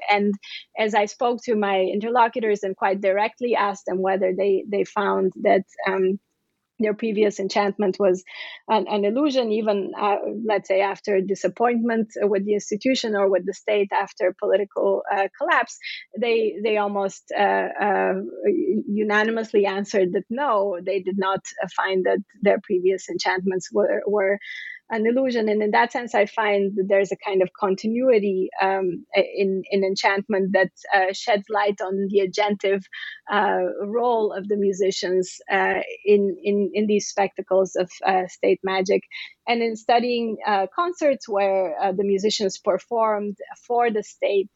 [0.09, 0.33] and
[0.77, 5.10] as I spoke to my interlocutors and quite directly asked them whether they they found
[5.11, 6.19] found that um,
[6.81, 8.23] their previous enchantment was
[8.67, 13.53] an, an illusion, even uh, let's say after disappointment with the institution or with the
[13.53, 15.77] state after political uh, collapse,
[16.17, 18.13] they they almost uh, uh
[18.87, 21.41] unanimously answered that no, they did not
[21.75, 24.39] find that their previous enchantments were were
[24.91, 25.49] an illusion.
[25.49, 29.83] And in that sense, I find that there's a kind of continuity um, in, in
[29.83, 32.83] enchantment that uh, sheds light on the agentive
[33.31, 39.03] uh, role of the musicians uh, in, in, in these spectacles of uh, state magic.
[39.47, 44.51] And in studying uh, concerts where uh, the musicians performed for the state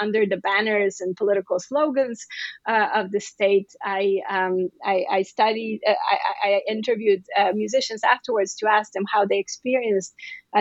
[0.00, 2.24] under the banners and political slogans
[2.66, 8.92] of the state, I, um, I, I, studied, I, I interviewed musicians afterwards to ask
[8.92, 10.14] them how they experienced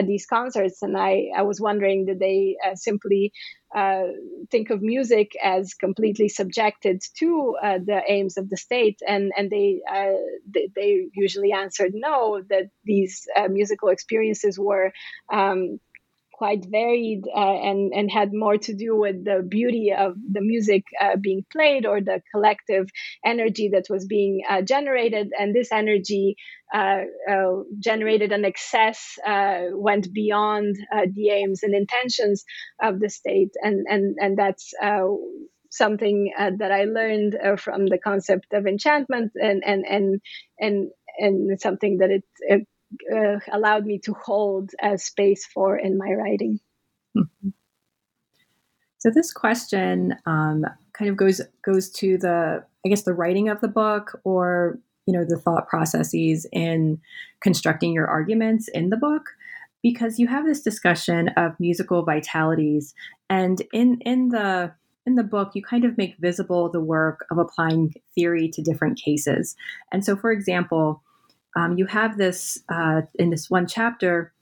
[0.05, 0.81] these concerts.
[0.81, 3.31] And I, I was wondering, did they simply
[3.73, 4.04] uh,
[4.51, 9.49] think of music as completely subjected to uh, the aims of the state, and and
[9.49, 10.13] they, uh,
[10.49, 14.91] they, they usually answered no that these uh, musical experiences were
[15.32, 15.80] um,
[16.35, 20.83] quite varied uh, and and had more to do with the beauty of the music
[21.01, 22.87] uh, being played or the collective
[23.25, 25.31] energy that was being uh, generated.
[25.39, 26.35] And this energy
[26.73, 30.75] uh, uh, generated an excess uh, went beyond
[31.13, 32.43] the aims and intentions
[32.83, 33.53] of the state.
[33.61, 34.73] And and and that's
[35.69, 40.21] something that I learned from the concept of enchantment and and and
[40.59, 42.67] and and something that it, it
[43.13, 46.59] uh, allowed me to hold a space for in my writing.
[47.17, 47.49] Mm-hmm.
[48.99, 53.61] So this question um, kind of goes goes to the I guess the writing of
[53.61, 56.99] the book or you know the thought processes in
[57.41, 59.29] constructing your arguments in the book
[59.83, 62.95] because you have this discussion of musical vitalities
[63.29, 64.73] and in in the
[65.05, 68.99] in the book you kind of make visible the work of applying theory to different
[68.99, 69.55] cases
[69.91, 71.03] and so for example
[71.56, 74.34] um, you have this uh, in this one chapter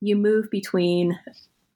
[0.00, 1.18] you move between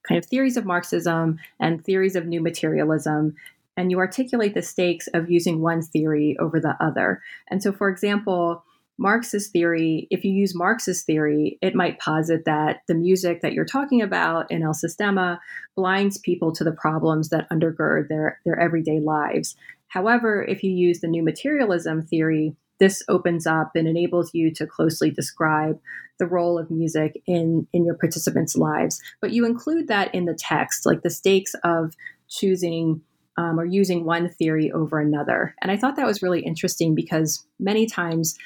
[0.06, 3.34] kind of theories of marxism and theories of new materialism
[3.76, 7.88] and you articulate the stakes of using one theory over the other and so for
[7.88, 8.64] example
[8.98, 13.66] Marx's theory, if you use Marx's theory, it might posit that the music that you're
[13.66, 15.38] talking about in El Sistema
[15.74, 19.54] blinds people to the problems that undergird their, their everyday lives.
[19.88, 24.66] However, if you use the new materialism theory, this opens up and enables you to
[24.66, 25.78] closely describe
[26.18, 29.00] the role of music in in your participants' lives.
[29.20, 31.94] But you include that in the text, like the stakes of
[32.28, 33.02] choosing
[33.38, 35.54] um, or using one theory over another.
[35.60, 38.36] And I thought that was really interesting because many times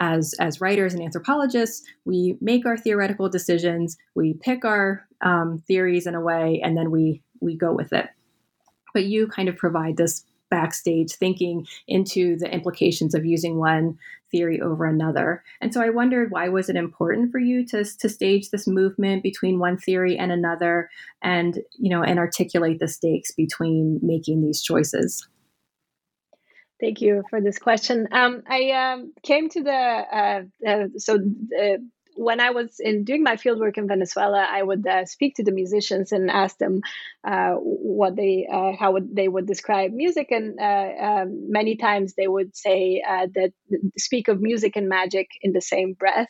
[0.00, 6.06] as as writers and anthropologists, we make our theoretical decisions, we pick our um, theories
[6.06, 8.08] in a way, and then we we go with it.
[8.92, 13.98] But you kind of provide this backstage thinking into the implications of using one
[14.30, 15.42] theory over another.
[15.60, 19.22] And so I wondered why was it important for you to, to stage this movement
[19.22, 20.90] between one theory and another
[21.22, 25.26] and you know and articulate the stakes between making these choices.
[26.80, 28.08] Thank you for this question.
[28.10, 31.76] Um, I um, came to the uh, uh, so uh,
[32.20, 35.52] when I was in doing my fieldwork in Venezuela, I would uh, speak to the
[35.52, 36.82] musicians and ask them
[37.26, 42.12] uh, what they uh, how would they would describe music, and uh, um, many times
[42.14, 43.52] they would say uh, that
[43.96, 46.28] speak of music and magic in the same breath.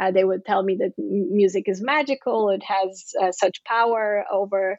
[0.00, 4.78] Uh, they would tell me that music is magical; it has such power over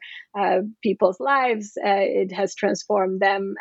[0.82, 1.74] people's lives.
[1.76, 3.54] it has transformed them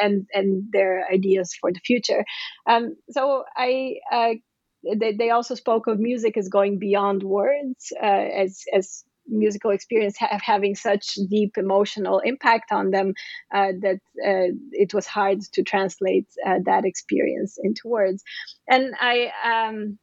[0.00, 2.24] and and their ideas for the future.
[2.68, 3.96] Um, so I
[4.96, 10.16] they, they also spoke of music as going beyond words, uh, as as musical experience
[10.18, 13.14] ha- having such deep emotional impact on them
[13.54, 18.22] uh, that uh, it was hard to translate uh, that experience into words.
[18.68, 19.30] And I.
[19.44, 19.98] Um,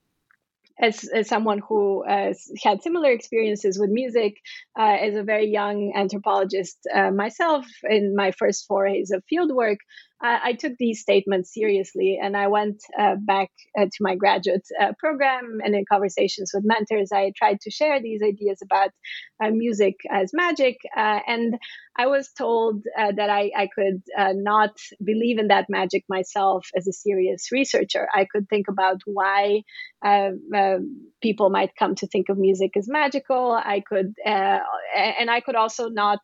[0.80, 4.36] as, as someone who uh, had similar experiences with music
[4.80, 9.78] uh, as a very young anthropologist uh, myself in my first forays of fieldwork,
[10.22, 13.50] I, I took these statements seriously and I went uh, back
[13.80, 18.02] uh, to my graduate uh, program and in conversations with mentors, I tried to share
[18.02, 18.90] these ideas about
[19.44, 20.78] uh, music as magic.
[20.96, 21.58] Uh, and
[21.98, 26.88] I was told uh, that I, I could not believe in that magic myself as
[26.88, 28.08] a serious researcher.
[28.14, 29.62] I could think about why
[31.22, 33.52] people might come to think of music as magical.
[33.52, 36.20] I could, and I could also not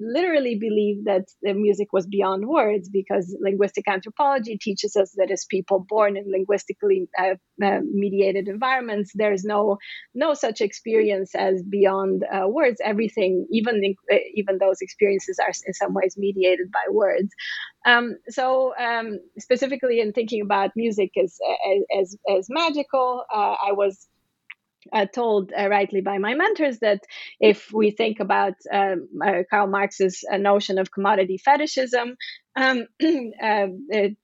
[0.00, 5.46] literally believe that the music was beyond words because linguistic anthropology teaches us that as
[5.48, 9.78] people born in linguistically uh, uh, mediated environments, there is no
[10.14, 12.80] no such experience as beyond uh, words.
[12.84, 17.30] Everything, even uh, even those experiences, are in some ways mediated by words.
[17.86, 21.38] Um, so um, specifically in thinking about music as
[22.00, 24.08] as as, magical, uh, I was
[24.92, 27.00] uh, told uh, rightly by my mentors that
[27.40, 32.16] if we think about um, uh, Karl Marx's uh, notion of commodity fetishism,
[32.56, 33.66] um, uh,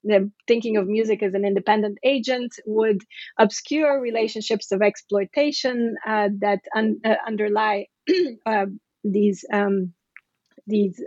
[0.05, 3.03] the thinking of music as an independent agent would
[3.39, 7.87] obscure relationships of exploitation uh, that un- underlie
[9.05, 9.45] these.
[9.53, 9.95] Um,
[10.69, 11.03] these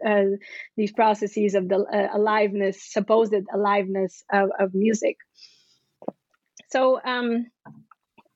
[0.75, 5.15] these processes of the aliveness, supposed aliveness of, of music.
[6.69, 7.45] So um,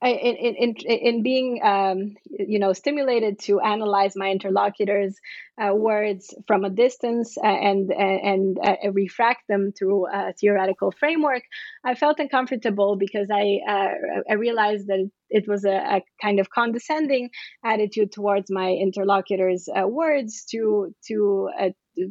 [0.07, 5.17] in, in, in being um, you know stimulated to analyze my interlocutors
[5.61, 10.91] uh, words from a distance uh, and and, and uh, refract them through a theoretical
[10.91, 11.43] framework
[11.83, 13.89] i felt uncomfortable because i uh,
[14.29, 17.29] i realized that it was a, a, kind of condescending
[17.63, 21.69] attitude towards my interlocutors uh, words to to uh,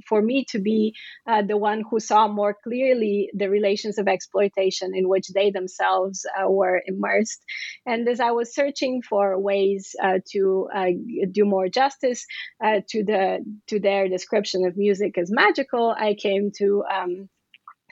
[0.08, 0.94] for me to be
[1.26, 6.26] uh, the one who saw more clearly the relations of exploitation in which they themselves
[6.38, 7.42] uh, were immersed.
[7.86, 10.86] And as I was searching for ways uh, to uh,
[11.30, 12.26] do more justice
[12.64, 17.28] uh, to the to their description of music as magical, I came to um,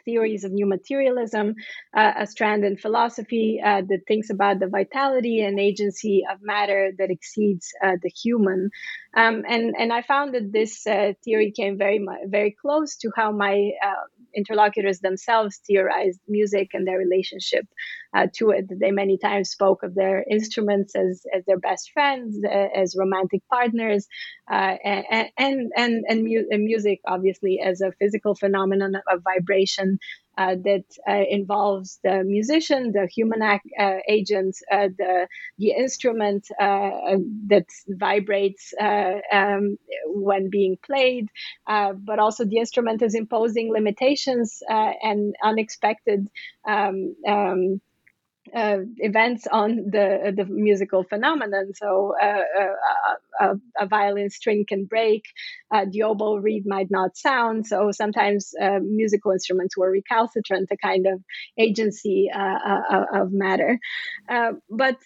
[0.07, 1.55] theories of new materialism,
[1.95, 6.93] uh, a strand in philosophy uh, that thinks about the vitality and agency of matter
[6.99, 8.71] that exceeds uh, the human.
[9.15, 13.33] Um, and, and I found that this uh, theory came very, very close to how
[13.33, 14.05] my uh,
[14.37, 17.65] interlocutors themselves theorized music and their relationship
[18.17, 18.67] uh, to it.
[18.69, 23.43] They many times spoke of their instruments as, as their best friends, uh, as romantic
[23.51, 24.07] partners,
[24.51, 25.05] uh, and,
[25.39, 29.99] and, and, and, mu- and, music, obviously, as a physical phenomenon of vibration
[30.37, 35.29] that uh, involves the musician, the human ac- uh, agent, uh, the
[35.59, 37.17] the instrument uh,
[37.49, 39.77] that vibrates uh, um,
[40.07, 41.29] when being played,
[41.67, 46.29] but also the instrument is imposing limitations and unexpected.
[46.69, 47.81] Um, um,
[48.55, 51.73] uh, events on the the musical phenomenon.
[51.75, 55.25] So uh, uh, a, a, violin string can break,
[55.71, 57.67] the oboe reed might not sound.
[57.67, 61.23] So sometimes musical instruments were recalcitrant, a kind of
[61.59, 63.79] agency of matter.
[64.71, 64.97] but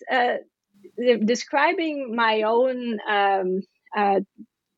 [1.25, 3.61] describing my own um,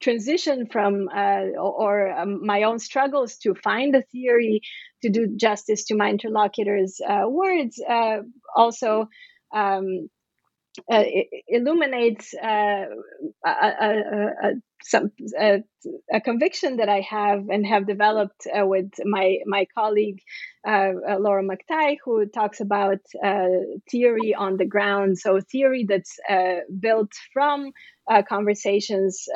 [0.03, 4.61] transition from uh, or, um, my own struggles to find a theory
[5.03, 8.19] to do justice to my interlocutors' uh, words uh,
[8.57, 9.09] also
[9.55, 10.09] um,
[10.91, 11.05] uh,
[11.49, 12.85] illuminates uh,
[13.45, 13.91] a, a,
[14.43, 14.51] a,
[14.85, 15.63] some, a,
[16.21, 20.21] conviction that I have and have developed uh, with my my colleague
[20.67, 23.47] uh, uh, Laura McTighe, who talks about uh,
[23.91, 25.19] theory on the ground.
[25.19, 26.17] So theory that's
[26.79, 27.73] built from
[28.29, 29.27] conversations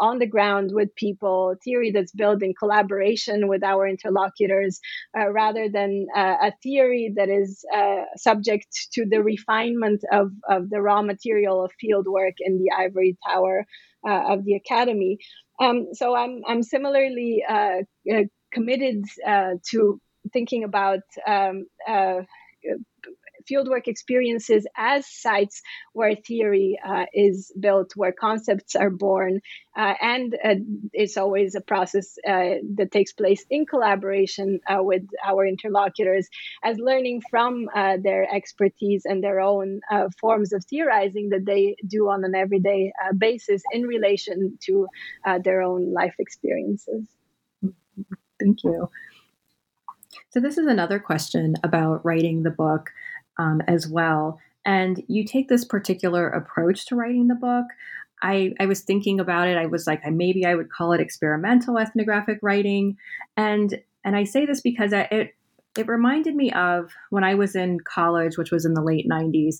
[0.00, 4.80] on the ground with people, theory that's built in collaboration with our interlocutors,
[5.14, 7.64] rather than a theory that is
[8.16, 13.16] subject to the refinement of, of the raw material of field work in the ivory
[13.26, 13.64] tower
[14.06, 15.18] uh, of the academy.
[15.60, 17.82] Um, so I'm I'm similarly uh,
[18.12, 20.00] uh committed uh, to
[20.32, 22.20] thinking about um, uh,
[23.50, 29.40] fieldwork experiences as sites where theory uh, is built, where concepts are born.
[29.76, 30.54] Uh, and uh,
[30.92, 36.28] it's always a process uh, that takes place in collaboration uh, with our interlocutors
[36.64, 37.66] as learning from
[38.02, 39.80] their expertise and their own
[40.20, 44.86] forms of theorizing that they do on an everyday basis in relation to
[45.42, 47.06] their own life experiences.
[48.40, 48.88] Thank you.
[50.30, 52.92] So, this is another question about writing the book
[53.38, 54.38] um, as well.
[54.64, 57.66] And you take this particular approach to writing the book.
[58.22, 59.56] I, I was thinking about it.
[59.56, 62.96] I was like, maybe I would call it experimental ethnographic writing,
[63.36, 65.34] and and I say this because it
[65.76, 69.56] it reminded me of when I was in college, which was in the late '90s.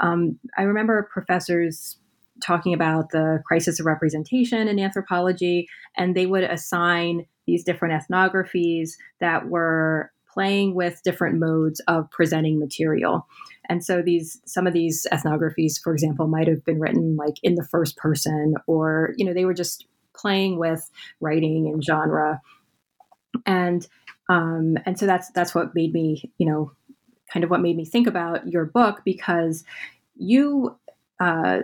[0.00, 1.98] Um, I remember professors
[2.40, 8.90] talking about the crisis of representation in anthropology, and they would assign these different ethnographies
[9.20, 13.26] that were playing with different modes of presenting material.
[13.70, 17.54] And so these some of these ethnographies, for example, might have been written like in
[17.54, 22.42] the first person, or you know, they were just playing with writing and genre.
[23.46, 23.86] And
[24.28, 26.72] um, and so that's that's what made me, you know,
[27.32, 29.64] kind of what made me think about your book because
[30.16, 30.76] you
[31.18, 31.60] uh,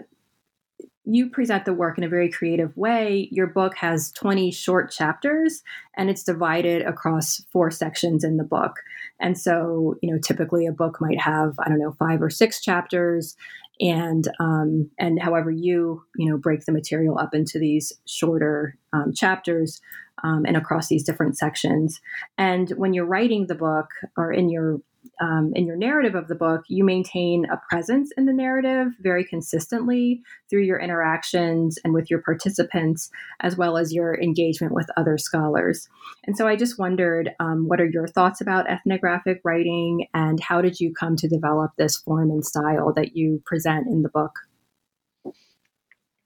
[1.04, 3.28] you present the work in a very creative way.
[3.32, 5.62] Your book has 20 short chapters
[5.96, 8.76] and it's divided across four sections in the book.
[9.18, 12.60] And so, you know, typically a book might have, I don't know, five or six
[12.60, 13.36] chapters.
[13.80, 19.12] And um, and however you you know break the material up into these shorter um,
[19.12, 19.80] chapters
[20.22, 22.00] um, and across these different sections.
[22.38, 24.80] And when you're writing the book or in your
[25.20, 29.24] um, in your narrative of the book, you maintain a presence in the narrative very
[29.24, 35.18] consistently through your interactions and with your participants, as well as your engagement with other
[35.18, 35.88] scholars.
[36.24, 40.60] And so I just wondered um, what are your thoughts about ethnographic writing and how
[40.60, 44.32] did you come to develop this form and style that you present in the book?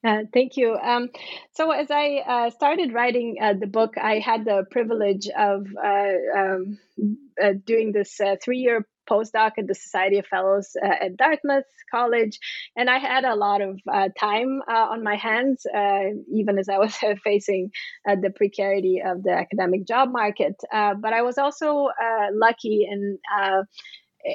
[0.04, 0.76] Uh, thank you.
[0.76, 1.08] Um,
[1.52, 6.38] so, as I uh, started writing uh, the book, I had the privilege of uh,
[6.38, 6.78] um,
[7.42, 12.38] uh, doing this uh, three year postdoc at the Society of Fellows at Dartmouth College,
[12.76, 13.80] and I had a lot of
[14.18, 15.64] time on my hands,
[16.32, 17.70] even as I was facing
[18.04, 20.56] the precarity of the academic job market.
[20.72, 21.88] but I was also
[22.32, 23.18] lucky in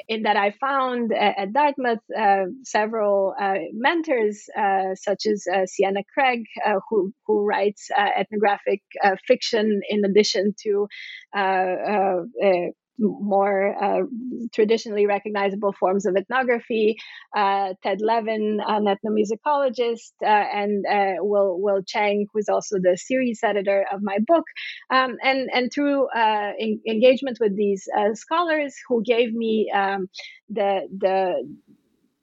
[0.08, 6.02] in that I found at Dartmouth uh, several uh, mentors, uh, such as uh, Sienna
[6.14, 8.82] Craig, uh, who, who writes uh, ethnographic
[9.26, 10.86] fiction in addition to
[13.02, 14.02] more uh,
[14.52, 16.96] traditionally recognizable forms of ethnography.
[17.36, 23.40] Uh, Ted Levin, an ethnomusicologist, uh, and uh, Will Will Cheng, who's also the series
[23.42, 24.44] editor of my book,
[24.90, 26.52] um, and and through uh,
[26.88, 30.08] engagement with these scholars who gave me um,
[30.48, 31.42] the the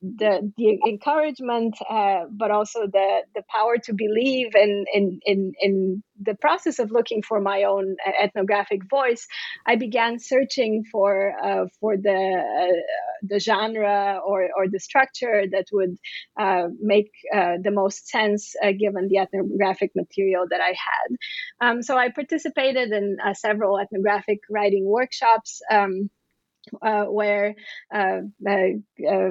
[0.02, 6.04] the the encouragement, uh, but also the the power to believe in in in in
[6.22, 9.28] the process of looking for my own ethnographic voice.
[9.66, 12.76] I began searching for uh, for the uh,
[13.24, 15.98] the genre or or the structure that would
[16.40, 21.10] uh, make uh, the most sense uh, given the ethnographic material that I had.
[21.60, 25.62] Um, so I participated in several ethnographic writing workshops.
[25.70, 26.10] Um,
[26.82, 27.56] uh, where
[27.94, 29.30] uh, uh,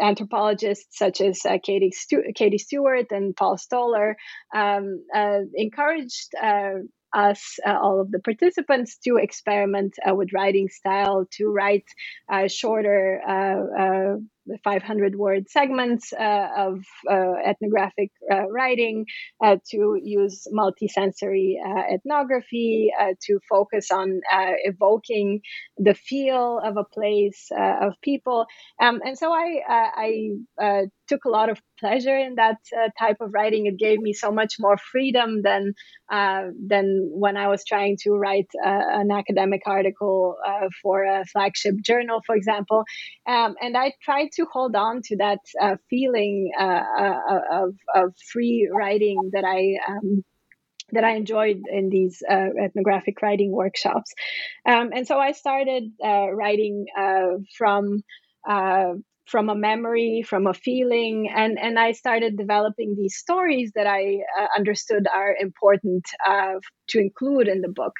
[0.00, 4.16] anthropologists such as uh, Katie, Stu- Katie Stewart and Paul Stoller
[4.54, 6.80] um, uh, encouraged uh,
[7.14, 11.84] us, uh, all of the participants, to experiment uh, with writing style, to write
[12.32, 13.20] uh, shorter
[14.64, 16.80] 500 word segments uh, of
[17.10, 19.06] uh, ethnographic uh, writing,
[19.42, 21.54] to use multisensory
[21.92, 22.90] ethnography,
[23.22, 24.20] to focus on
[24.64, 25.40] evoking
[25.78, 28.46] the feel of a place, of people.
[28.80, 29.60] Um, and so I,
[30.58, 33.66] I took a lot of pleasure in that uh, type of writing.
[33.66, 35.74] It gave me so much more freedom than
[36.10, 40.36] uh, than when I was trying to write uh, an academic article
[40.82, 42.84] for a flagship journal, for example.
[43.26, 48.14] Um, and I tried to hold on to that uh, feeling uh, uh, of, of
[48.32, 50.24] free writing that I um,
[50.92, 54.12] that I enjoyed in these uh, ethnographic writing workshops.
[54.66, 58.02] Um, and so I started uh, writing uh, from
[59.26, 64.18] from a memory, from a feeling, and and I started developing these stories that I
[64.38, 66.54] uh, understood are important uh,
[66.88, 67.94] to include in the book.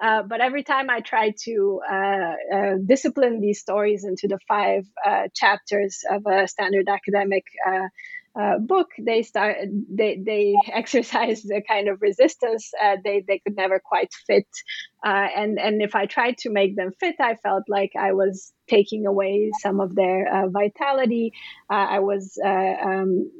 [0.00, 4.84] Uh, but every time I tried to uh, uh, discipline these stories into the five
[5.06, 7.44] uh, chapters of a standard academic
[8.66, 9.56] book, they start
[9.88, 12.72] they they exercised a kind of resistance.
[13.04, 14.48] They they could never quite fit,
[15.04, 19.06] and and if I tried to make them fit, I felt like I was taking
[19.06, 21.32] away some of their uh, vitality.
[21.70, 23.30] Uh, I was uh, um,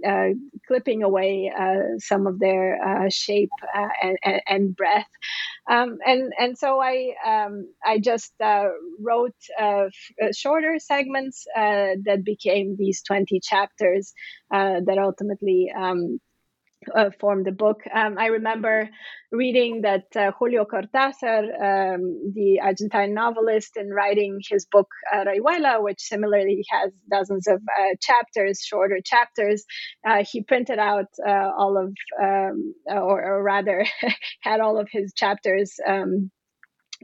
[0.67, 1.53] clipping away
[1.99, 2.79] some of their
[3.11, 3.51] shape
[4.03, 5.09] and, and, breath.
[5.69, 8.69] Um, and and so I um, I just uh,
[9.01, 9.87] wrote uh,
[10.21, 14.13] f- shorter segments uh, that became these twenty chapters
[14.51, 16.21] that ultimately um,
[16.95, 17.81] uh, formed the book.
[17.95, 18.89] Um, I remember
[19.33, 25.83] reading that uh, Julio Cortázar, um, the Argentine novelist, in writing his book uh, Rayuela,
[25.83, 29.65] which similarly has dozens of uh, chapters, shorter chapters,
[30.09, 33.85] uh, he printed out uh, all of, um, or, or, rather,
[34.41, 35.75] had all of his chapters.
[35.87, 36.31] Um,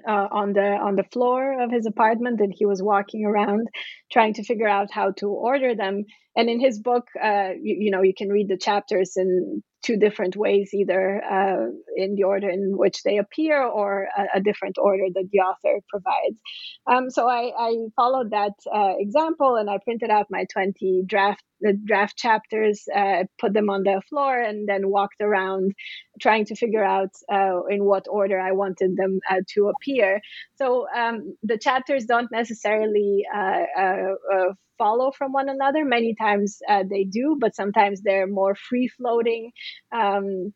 [0.09, 3.68] uh, on the on the floor of his apartment and he was walking around
[4.11, 6.05] trying to figure out how to order them
[6.37, 9.97] and in his book uh, you, you, know you can read the chapters in two
[9.97, 11.66] different ways, either uh,
[11.97, 15.81] in the order in which they appear or a, a different order that the author
[15.89, 16.39] provides.
[16.87, 21.43] Um, so I, I, followed that uh, example and I printed out my 20 draft
[21.61, 25.72] the draft chapters, uh, put them on the floor, and then walked around
[26.20, 30.20] trying to figure out uh, in what order I wanted them uh, to appear.
[30.57, 35.85] So um, the chapters don't necessarily uh, uh, follow from one another.
[35.85, 39.53] Many times uh, they do, but sometimes they're more free floating.
[39.93, 40.55] Um,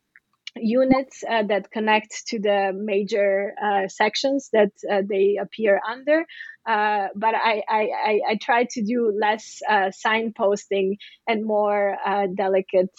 [0.56, 6.24] units uh, that connect to the major uh, sections that uh, they appear under.
[6.66, 10.96] Uh, but I, I, I, try to do less uh, signposting
[11.28, 11.96] and more
[12.36, 12.94] delicate,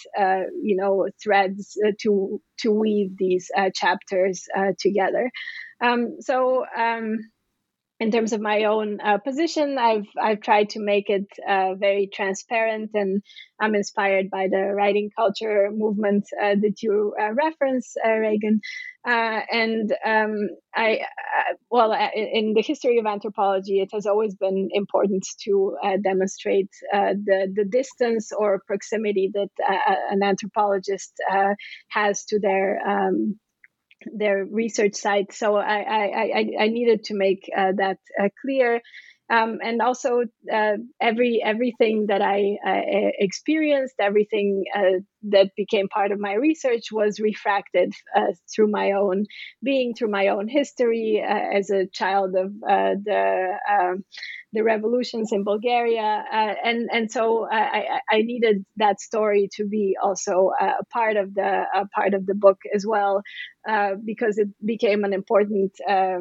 [0.61, 4.47] you know, threads to to weave these chapters
[4.79, 5.31] together.
[5.81, 6.65] Um, so.
[6.77, 7.17] Um,
[7.99, 12.09] in terms of my own uh, position, I've I've tried to make it uh, very
[12.13, 13.21] transparent, and
[13.59, 18.59] I'm inspired by the writing culture movement uh, that you uh, reference, uh, Reagan.
[19.07, 21.01] Uh, and um, I,
[21.69, 27.65] well, in the history of anthropology, it has always been important to demonstrate the the
[27.65, 29.51] distance or proximity that
[30.09, 31.13] an anthropologist
[31.89, 33.39] has to their um,
[34.13, 35.33] their research site.
[35.33, 38.81] So I, I, I, I needed to make uh, that uh, clear.
[39.29, 40.23] Um, and also
[40.53, 44.99] uh, every everything that I uh, experienced, everything uh,
[45.29, 49.25] that became part of my research was refracted uh, through my own
[49.63, 54.03] being, through my own history uh, as a child of uh, the um,
[54.53, 56.23] the revolutions in Bulgaria,
[56.63, 61.65] and and so I, I, needed that story to be also a part of the
[61.93, 63.21] part of the book as well,
[64.05, 65.71] because it became an important.
[65.89, 66.19] Uh,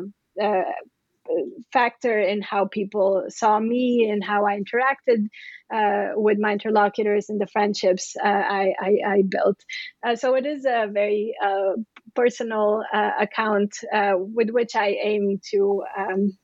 [1.73, 5.29] factor in how people saw me and how I interacted
[5.73, 9.59] uh, with my interlocutors and the friendships uh, I, I, I, built.
[10.07, 11.73] Uh, so it is a very uh,
[12.15, 15.85] personal uh, account uh, with which I aim to.
[15.97, 16.39] Um,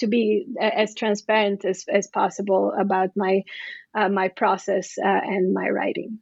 [0.00, 3.42] to be as transparent as, as possible about my
[3.94, 6.18] my process and my writing.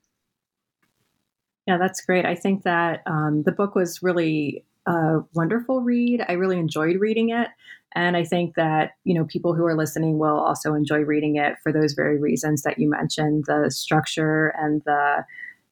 [1.66, 2.26] Yeah, that's great.
[2.26, 6.24] I think that um, the book was really a wonderful read.
[6.28, 7.48] I really enjoyed reading it.
[7.94, 11.56] And I think that, you know, people who are listening will also enjoy reading it
[11.62, 15.24] for those very reasons that you mentioned, the structure and the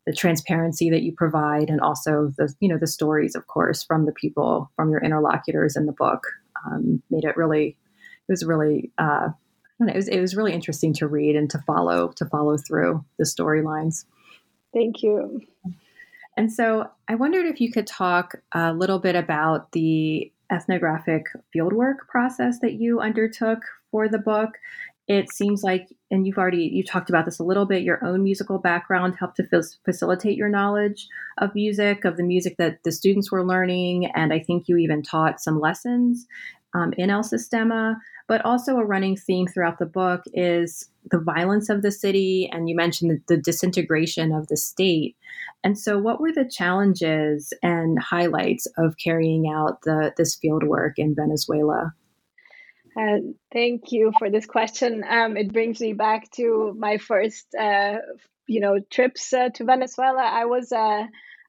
[0.06, 4.06] the transparency that you provide and also the you know the stories of course from
[4.06, 6.26] the people from your interlocutors in the book
[6.64, 7.76] um, made it really
[8.26, 9.28] it was really uh,
[9.86, 13.04] know, it was it was really interesting to read and to follow to follow through
[13.18, 14.04] the storylines.
[14.72, 15.42] Thank you.
[16.36, 21.96] And so I wondered if you could talk a little bit about the ethnographic fieldwork
[22.08, 24.50] process that you undertook for the book.
[25.08, 27.82] It seems like, and you've already you talked about this a little bit.
[27.82, 32.84] Your own musical background helped to facilitate your knowledge of music, of the music that
[32.84, 36.26] the students were learning, and I think you even taught some lessons
[36.74, 37.96] um, in El Sistema.
[38.28, 42.68] But also, a running theme throughout the book is the violence of the city, and
[42.68, 45.16] you mentioned the, the disintegration of the state.
[45.64, 50.98] And so, what were the challenges and highlights of carrying out the, this field work
[50.98, 51.92] in Venezuela?
[52.96, 53.18] Uh,
[53.52, 55.04] thank you for this question.
[55.08, 57.96] Um, it brings me back to my first, uh,
[58.46, 60.22] you know, trips uh, to Venezuela.
[60.22, 61.04] I was uh,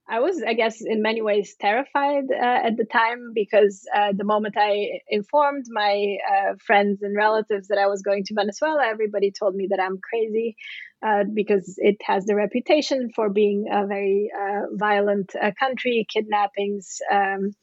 [0.10, 4.26] I was, I guess, in many ways terrified uh, at the time because uh, the
[4.26, 9.32] moment I informed my uh, friends and relatives that I was going to Venezuela, everybody
[9.32, 10.58] told me that I'm crazy
[11.06, 17.00] uh, because it has the reputation for being a very uh, violent uh, country, kidnappings,
[17.12, 17.56] um,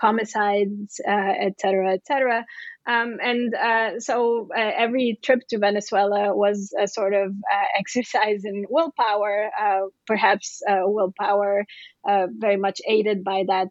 [0.00, 2.44] homicides, etc., etc.
[2.88, 8.44] Um, and uh, so uh, every trip to Venezuela was a sort of uh, exercise
[8.44, 11.66] in willpower, uh, perhaps uh, willpower
[12.08, 13.68] uh, very much aided by that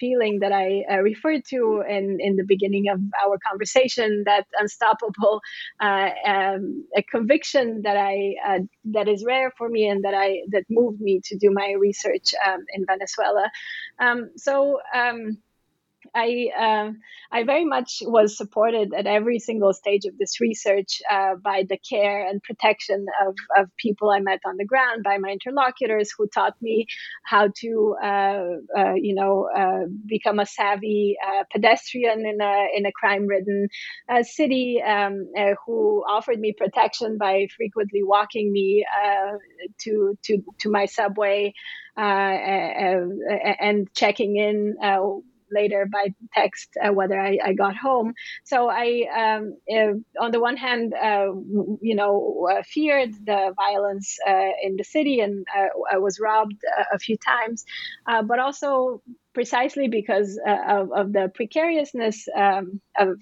[0.00, 5.40] feeling that I referred to in, in the beginning of our conversation, that unstoppable
[5.80, 8.34] um, a conviction that I
[8.86, 12.34] that is rare for me and that I that moved me to do my research
[12.46, 13.50] um, in Venezuela.
[13.98, 14.80] Um, so.
[16.14, 16.92] Um, I uh,
[17.32, 21.78] I very much was supported at every single stage of this research uh, by the
[21.78, 26.26] care and protection of, of people I met on the ground, by my interlocutors who
[26.26, 26.86] taught me
[27.24, 28.42] how to uh,
[28.76, 33.68] uh you know uh, become a savvy uh, pedestrian in a in a crime ridden
[34.22, 35.26] city, um,
[35.66, 38.84] who offered me protection by frequently walking me
[39.78, 41.52] to to to my subway.
[41.96, 44.74] and checking in
[45.50, 48.14] later by text uh, whether I, I, got home.
[48.44, 49.56] So I, um,
[50.20, 51.32] on the one hand, uh,
[51.80, 55.46] you know, uh, feared the violence uh, in the city, and
[55.90, 56.60] I was robbed
[56.92, 57.64] a few times,
[58.06, 63.16] but also precisely because of, of, the precariousness um, of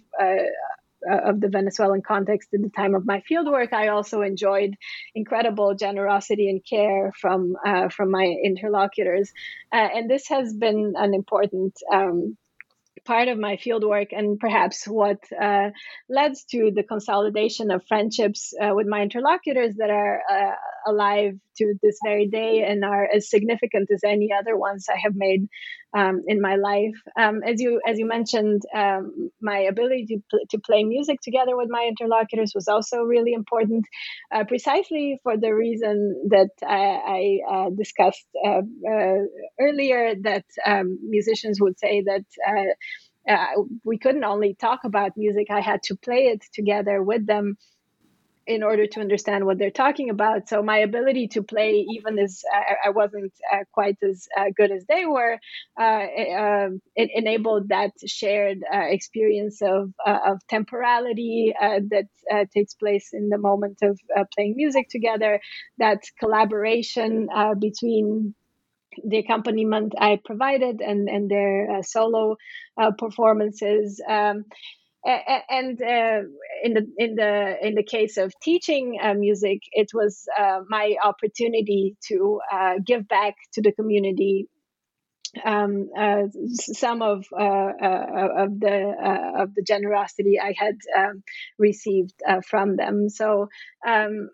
[1.10, 4.74] of the Venezuelan context at the time of my fieldwork, I also enjoyed
[5.14, 9.32] incredible generosity and care from uh, from my interlocutors,
[9.72, 12.36] uh, and this has been an important um,
[13.04, 15.70] part of my fieldwork and perhaps what uh,
[16.08, 20.54] led to the consolidation of friendships uh, with my interlocutors that are uh,
[20.88, 25.14] alive to this very day and are as significant as any other ones I have
[25.14, 25.48] made
[25.96, 26.94] um, in my life.
[27.16, 31.56] Um, as you as you mentioned, um, my ability to, pl- to play music together
[31.56, 33.86] with my interlocutors was also really important,
[34.34, 39.18] uh, precisely for the reason that I, I uh, discussed uh, uh,
[39.60, 40.14] earlier.
[40.22, 42.24] That um, musicians would say that.
[42.46, 42.72] Uh,
[43.28, 47.58] uh, we couldn't only talk about music; I had to play it together with them
[48.48, 50.48] in order to understand what they're talking about.
[50.48, 54.72] So my ability to play, even as I, I wasn't uh, quite as uh, good
[54.72, 55.38] as they were,
[55.78, 56.06] uh,
[56.42, 62.06] um, it, enabled that shared uh, experience of uh, of temporality uh, that
[62.54, 64.00] takes place in the moment of
[64.34, 65.40] playing music together.
[65.76, 67.28] That collaboration
[67.60, 68.34] between
[69.04, 72.36] the accompaniment I provided and and their solo
[72.98, 74.00] performances.
[74.08, 74.46] Um,
[75.04, 76.20] and uh,
[76.62, 80.96] in the in the in the case of teaching uh, music, it was uh, my
[81.02, 84.48] opportunity to uh, give back to the community
[85.44, 87.72] um, uh, some of uh,
[88.42, 91.22] of the of the generosity I had um,
[91.58, 92.14] received
[92.46, 93.08] from them.
[93.08, 93.48] So.
[93.86, 94.30] Um,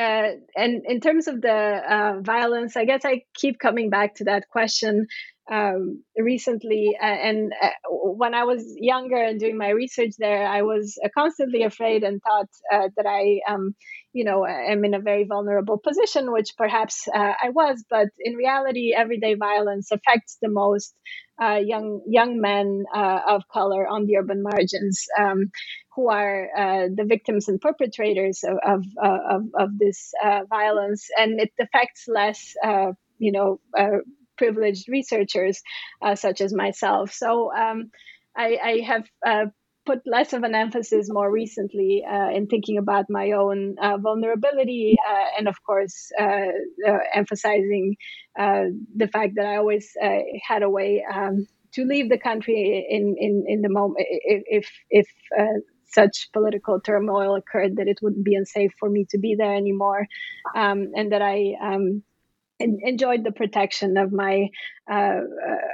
[0.00, 5.08] and in terms of the violence, I guess I keep coming back to that question
[5.50, 6.96] um, recently.
[7.00, 11.08] Uh, and uh, when I was younger and doing my research there, I was uh,
[11.16, 13.74] constantly afraid and thought uh, that I, um,
[14.12, 17.84] you know, am in a very vulnerable position, which perhaps uh, I was.
[17.88, 20.94] But in reality, everyday violence affects the most
[21.40, 25.04] uh, young young men of color on the urban margins.
[25.18, 25.50] Um,
[25.94, 30.12] who are the victims and perpetrators of of, of, of this
[30.48, 32.54] violence, and it affects less,
[33.18, 33.60] you know,
[34.38, 35.60] privileged researchers
[36.00, 37.12] uh, such as myself.
[37.12, 37.90] So um,
[38.36, 39.46] I, I, have uh,
[39.84, 44.96] put less of an emphasis more recently uh, in thinking about my own uh, vulnerability
[45.08, 46.46] uh, and, of course, uh,
[47.14, 47.96] emphasizing
[48.36, 49.90] the fact that I always
[50.46, 55.06] had a way um, to leave the country in, in, in the moment if, if,
[55.90, 60.06] such political turmoil occurred that it wouldn't be unsafe for me to be there anymore,
[60.54, 62.02] um, and that I um,
[62.60, 64.48] enjoyed the protection of my
[64.90, 65.20] uh,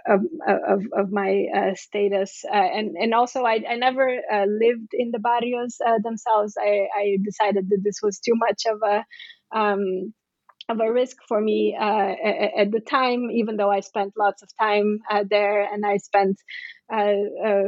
[0.07, 4.91] of, of, of, my uh, status uh, and and also I, I never uh, lived
[4.93, 6.55] in the barrios uh, themselves.
[6.61, 10.12] I, I decided that this was too much of a um,
[10.68, 12.14] of a risk for me uh,
[12.58, 16.40] at the time, even though I spent lots of time uh, there and I spent
[16.92, 17.64] uh, uh,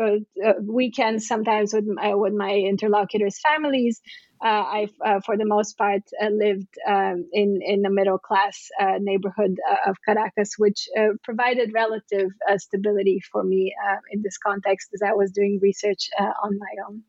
[0.00, 4.00] uh, uh weekends sometimes with my, with my interlocutors' families.
[4.42, 4.88] I,
[5.24, 8.68] for the most part, lived um, in in a middle class
[9.00, 10.86] neighborhood of Caracas, which
[11.22, 12.28] provided relative
[12.58, 13.74] stability for me
[14.12, 17.02] in this context as I was doing research on my own.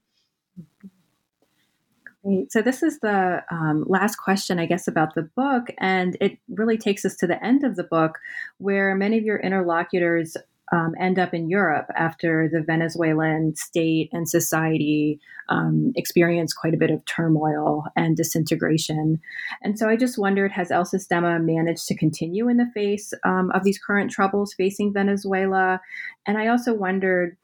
[0.58, 0.95] Mm-hmm.
[2.50, 6.78] So this is the um, last question, I guess, about the book, and it really
[6.78, 8.18] takes us to the end of the book,
[8.58, 10.36] where many of your interlocutors
[10.72, 15.20] um, end up in Europe after the Venezuelan state and society
[15.50, 19.20] um, experience quite a bit of turmoil and disintegration.
[19.62, 23.52] And so I just wondered has El Sistema managed to continue in the face um,
[23.54, 25.80] of these current troubles facing Venezuela?
[26.26, 27.38] And I also wondered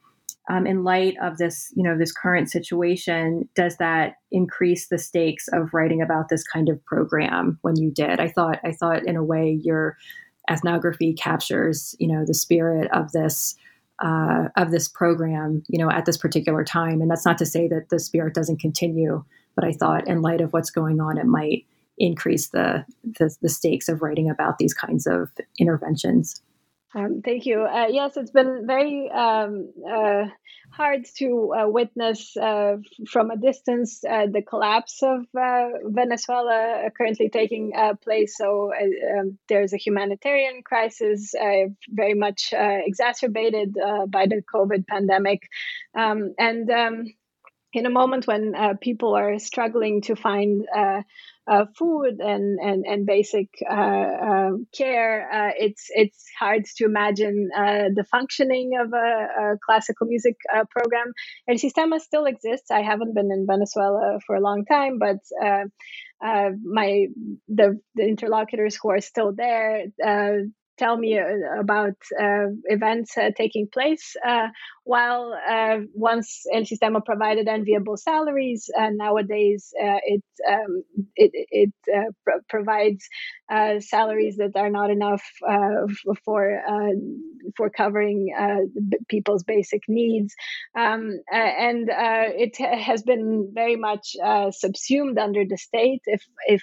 [0.50, 5.48] um, in light of this, you know, this current situation, does that increase the stakes
[5.52, 8.18] of writing about this kind of program when you did?
[8.18, 9.96] I thought, I thought in a way your
[10.50, 13.56] ethnography captures, you know, the spirit of this
[14.02, 17.00] uh, of this program, you know, at this particular time.
[17.00, 19.24] And that's not to say that the spirit doesn't continue,
[19.54, 21.66] but I thought in light of what's going on, it might
[21.98, 26.42] increase the, the, the stakes of writing about these kinds of interventions.
[26.94, 27.62] Um, thank you.
[27.62, 30.24] Uh, yes, it's been very um, uh,
[30.70, 32.76] hard to uh, witness uh,
[33.08, 37.72] from a distance uh, the collapse of uh, Venezuela currently taking
[38.02, 38.36] place.
[38.36, 41.34] So um, there's a humanitarian crisis,
[41.88, 43.74] very much exacerbated
[44.08, 45.48] by the COVID pandemic,
[45.94, 47.06] um, and um,
[47.72, 50.66] in a moment when people are struggling to find
[51.46, 57.50] uh, food and and and basic uh, uh, care, uh, it's it's hard to imagine
[57.56, 61.12] uh, the functioning of a, a classical music uh, program.
[61.48, 62.70] El Sistema still exists.
[62.70, 65.18] I haven't been in Venezuela for a long time, but
[66.20, 67.06] my
[67.48, 69.86] the, the interlocutors who are still there
[70.78, 74.16] tell me uh, about uh, events uh, taking place.
[74.84, 80.82] While uh, once El Sistema provided enviable salaries, uh, nowadays uh, it, um,
[81.14, 81.72] it, it
[82.24, 83.08] pr- provides
[83.80, 85.22] salaries that are not enough
[86.24, 86.58] for
[87.56, 88.34] for covering
[89.08, 90.34] people's basic needs,
[90.76, 94.16] um, and it has been very much
[94.50, 96.00] subsumed under the state.
[96.06, 96.62] If if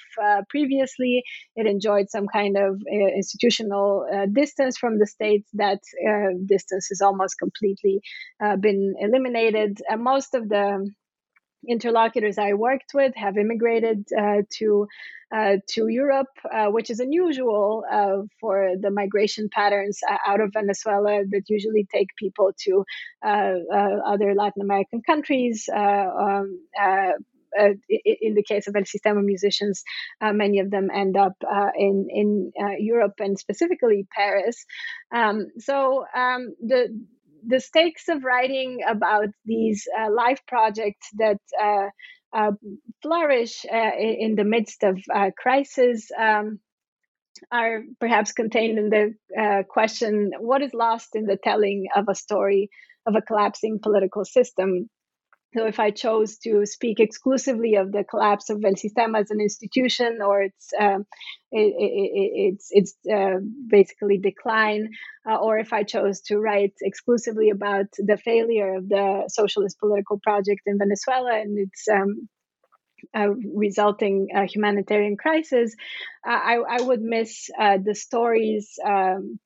[0.50, 1.24] previously
[1.56, 2.82] it enjoyed some kind of
[3.16, 8.02] institutional uh, distance from the state, that uh, distance is almost completely
[8.44, 9.82] uh, been eliminated.
[9.98, 10.90] most of the
[11.68, 14.88] interlocutors I worked with have immigrated uh, to
[15.32, 17.84] uh, to Europe, uh, which is unusual
[18.40, 22.84] for the migration patterns out of Venezuela that usually take people to
[23.24, 25.70] other Latin American countries.
[25.72, 26.60] Um,
[27.58, 29.84] uh, in the case of El Sistema musicians,
[30.22, 34.66] uh, many of them end up uh, in in uh, Europe and specifically Paris.
[35.12, 36.96] Um, so um, the
[37.46, 42.52] the stakes of writing about these uh, life projects that uh,
[43.02, 44.98] flourish in the midst of
[45.38, 46.10] crisis.
[46.18, 46.60] Um,
[47.54, 52.70] are perhaps contained in the question what is lost in the telling of a story
[53.06, 54.90] of a collapsing political system
[55.56, 59.42] so if I chose to speak exclusively of the collapse of El Sistema as an
[59.42, 61.06] institution or its um,
[61.52, 64.90] it, it, its its uh, basically decline,
[65.28, 70.20] uh, or if I chose to write exclusively about the failure of the socialist political
[70.20, 72.30] project in Venezuela and its um,
[73.16, 75.76] uh, resulting uh, humanitarian crisis,
[76.28, 78.78] uh, I, I would miss the stories.
[78.86, 79.40] Um,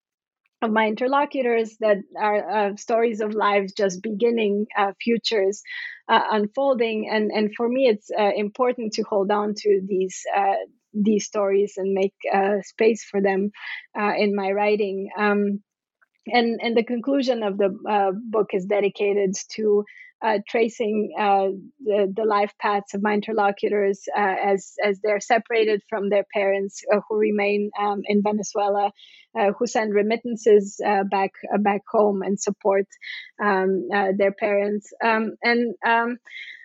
[0.63, 5.61] of my interlocutors that are uh, stories of lives just beginning, uh, futures
[6.07, 10.55] uh, unfolding, and and for me, it's uh, important to hold on to these uh,
[10.93, 13.51] these stories and make uh, space for them
[13.95, 15.09] in my writing.
[15.17, 15.61] Um,
[16.27, 17.69] and and the conclusion of the
[18.29, 19.83] book is dedicated to
[20.23, 21.47] uh, tracing uh,
[21.83, 26.81] the, the life paths of my interlocutors uh, as, as they're separated from their parents
[26.93, 28.91] uh, who remain um, in Venezuela,
[29.37, 32.85] uh, who send remittances uh, back back home and support
[33.43, 34.91] um, their parents.
[35.03, 36.17] Um, and um,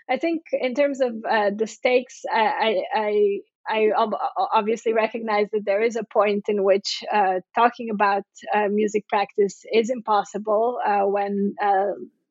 [0.08, 3.38] I think in terms of the stakes, I, I
[3.68, 3.90] I
[4.54, 9.62] obviously recognize that there is a point in which uh, talking about uh, music practice
[9.72, 11.54] is impossible uh, when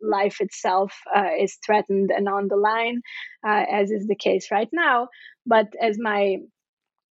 [0.02, 3.02] life itself uh, is threatened and on the line,
[3.46, 5.10] uh, as is the case right now.
[5.46, 6.38] But as my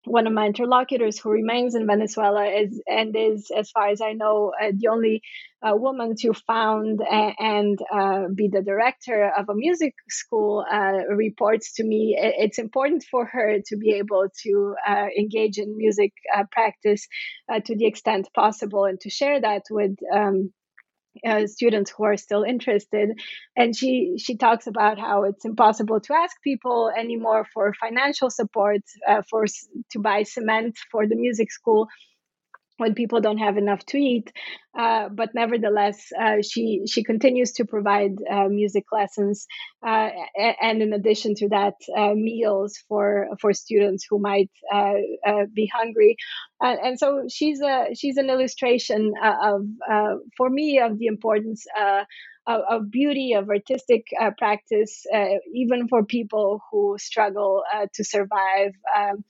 [0.05, 4.13] one of my interlocutors who remains in Venezuela is and is, as far as I
[4.13, 5.21] know, uh, the only
[5.65, 10.65] uh, woman to found and uh, be the director of a music school.
[10.71, 14.75] Uh, reports to me it's important for her to be able to
[15.17, 16.13] engage in music
[16.51, 17.07] practice
[17.65, 19.95] to the extent possible and to share that with.
[20.13, 20.53] Um,
[21.27, 23.09] uh, students who are still interested.
[23.55, 28.81] And she she talks about how it's impossible to ask people anymore for financial support
[29.07, 29.45] uh, for
[29.91, 31.87] to buy cement for the music school
[32.77, 34.31] when people don't have enough to eat.
[34.77, 39.47] Uh, but nevertheless, uh, she she continues to provide uh, music lessons,
[39.85, 40.09] uh,
[40.61, 44.95] and in addition to that, uh, meals for for students who might uh,
[45.53, 46.17] be hungry.
[46.61, 49.61] and so she's a she's an illustration of
[50.35, 51.65] for me of the importance
[52.47, 58.03] of, of beauty, of artistic uh, practice, uh, even for people who struggle uh, to
[58.03, 59.23] survive um,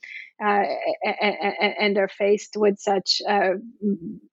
[0.44, 0.64] uh,
[1.80, 3.22] and, are faced with such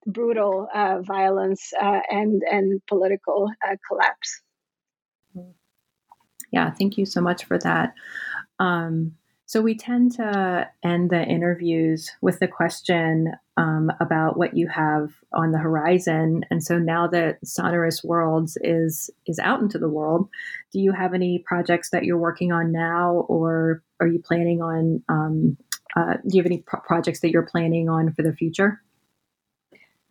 [0.06, 0.68] brutal
[1.06, 3.50] violence and, and political
[3.88, 4.42] collapse.
[6.50, 7.94] Yeah, thank you so much for that.
[8.58, 9.16] Um,
[9.46, 15.12] so we tend to end the interviews with the question um, about what you have
[15.32, 16.44] on the horizon.
[16.50, 20.28] And so now that Sonorous Worlds is is out into the world,
[20.72, 25.02] do you have any projects that you're working on now, or are you planning on?
[25.08, 25.56] Um,
[25.96, 28.82] uh, do you have any pro- projects that you're planning on for the future?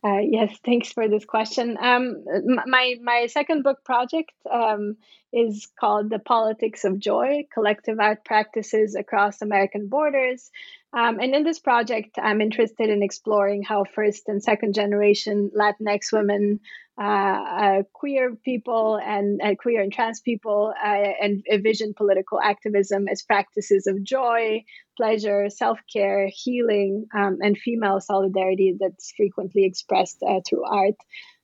[0.03, 1.77] Uh, yes, thanks for this question.
[1.79, 2.25] Um,
[2.65, 4.97] my my second book project um,
[5.31, 10.51] is called "The Politics of Joy: Collective Art Practices Across American Borders,"
[10.93, 16.11] um, and in this project, I'm interested in exploring how first and second generation Latinx
[16.11, 16.59] women
[16.97, 24.03] queer people and uh, queer and trans people and envision political activism as practices of
[24.03, 24.63] joy,
[24.97, 30.95] pleasure, self care, healing, um, and female solidarity that's frequently expressed through art.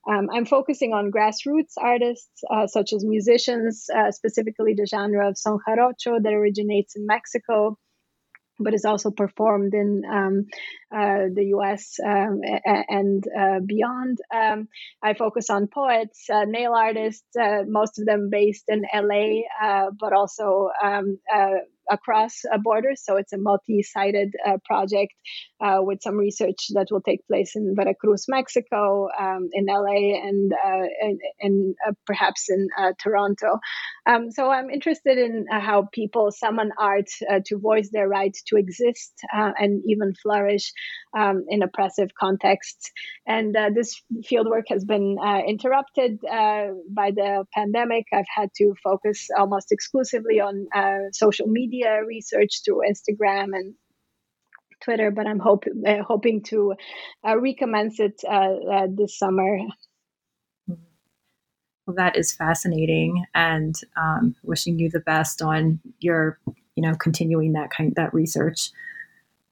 [0.10, 5.38] Um, I'm focusing on grassroots artists, uh, such as musicians, uh, specifically the genre of
[5.38, 7.78] son jarocho that originates in Mexico,
[8.60, 10.48] but is also performed in um,
[10.94, 14.20] uh, the US um, and uh, beyond.
[14.34, 14.68] Um,
[15.02, 19.92] I focus on poets, uh, nail artists, uh, most of them based in LA, uh,
[20.00, 21.60] but also um, uh,
[21.90, 23.02] across borders.
[23.04, 24.34] So it's a multi sided
[24.66, 25.14] project
[25.62, 30.52] with some research that will take place in Veracruz, Mexico, um, in LA, and,
[31.02, 31.76] and, and
[32.06, 32.68] perhaps in
[33.02, 33.60] Toronto.
[34.06, 37.10] Um, so I'm interested in how people summon art
[37.46, 40.72] to voice their right to exist and even flourish
[41.18, 42.92] um, in oppressive contexts.
[43.26, 48.06] And uh, this fieldwork has been uh, interrupted uh, by the pandemic.
[48.14, 53.76] I've had to focus almost exclusively on uh, social media research through Instagram and
[54.82, 56.74] Twitter, but I'm hope, uh, hoping to
[57.28, 58.22] uh, recommence it
[58.96, 59.60] this summer.
[61.86, 66.40] Well, that is fascinating, and um, wishing you the best on your,
[66.76, 68.70] you know, continuing that kind that research.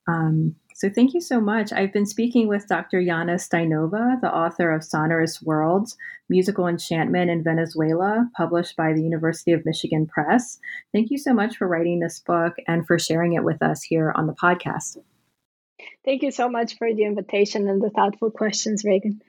[0.07, 1.73] Um, so thank you so much.
[1.73, 3.01] I've been speaking with Dr.
[3.01, 5.97] Yana Stainova, the author of Sonorous Worlds,
[6.29, 10.59] Musical Enchantment in Venezuela, published by the University of Michigan Press.
[10.93, 14.13] Thank you so much for writing this book and for sharing it with us here
[14.15, 14.99] on the podcast.
[16.05, 19.23] Thank you so much for the invitation and the thoughtful questions, Reagan.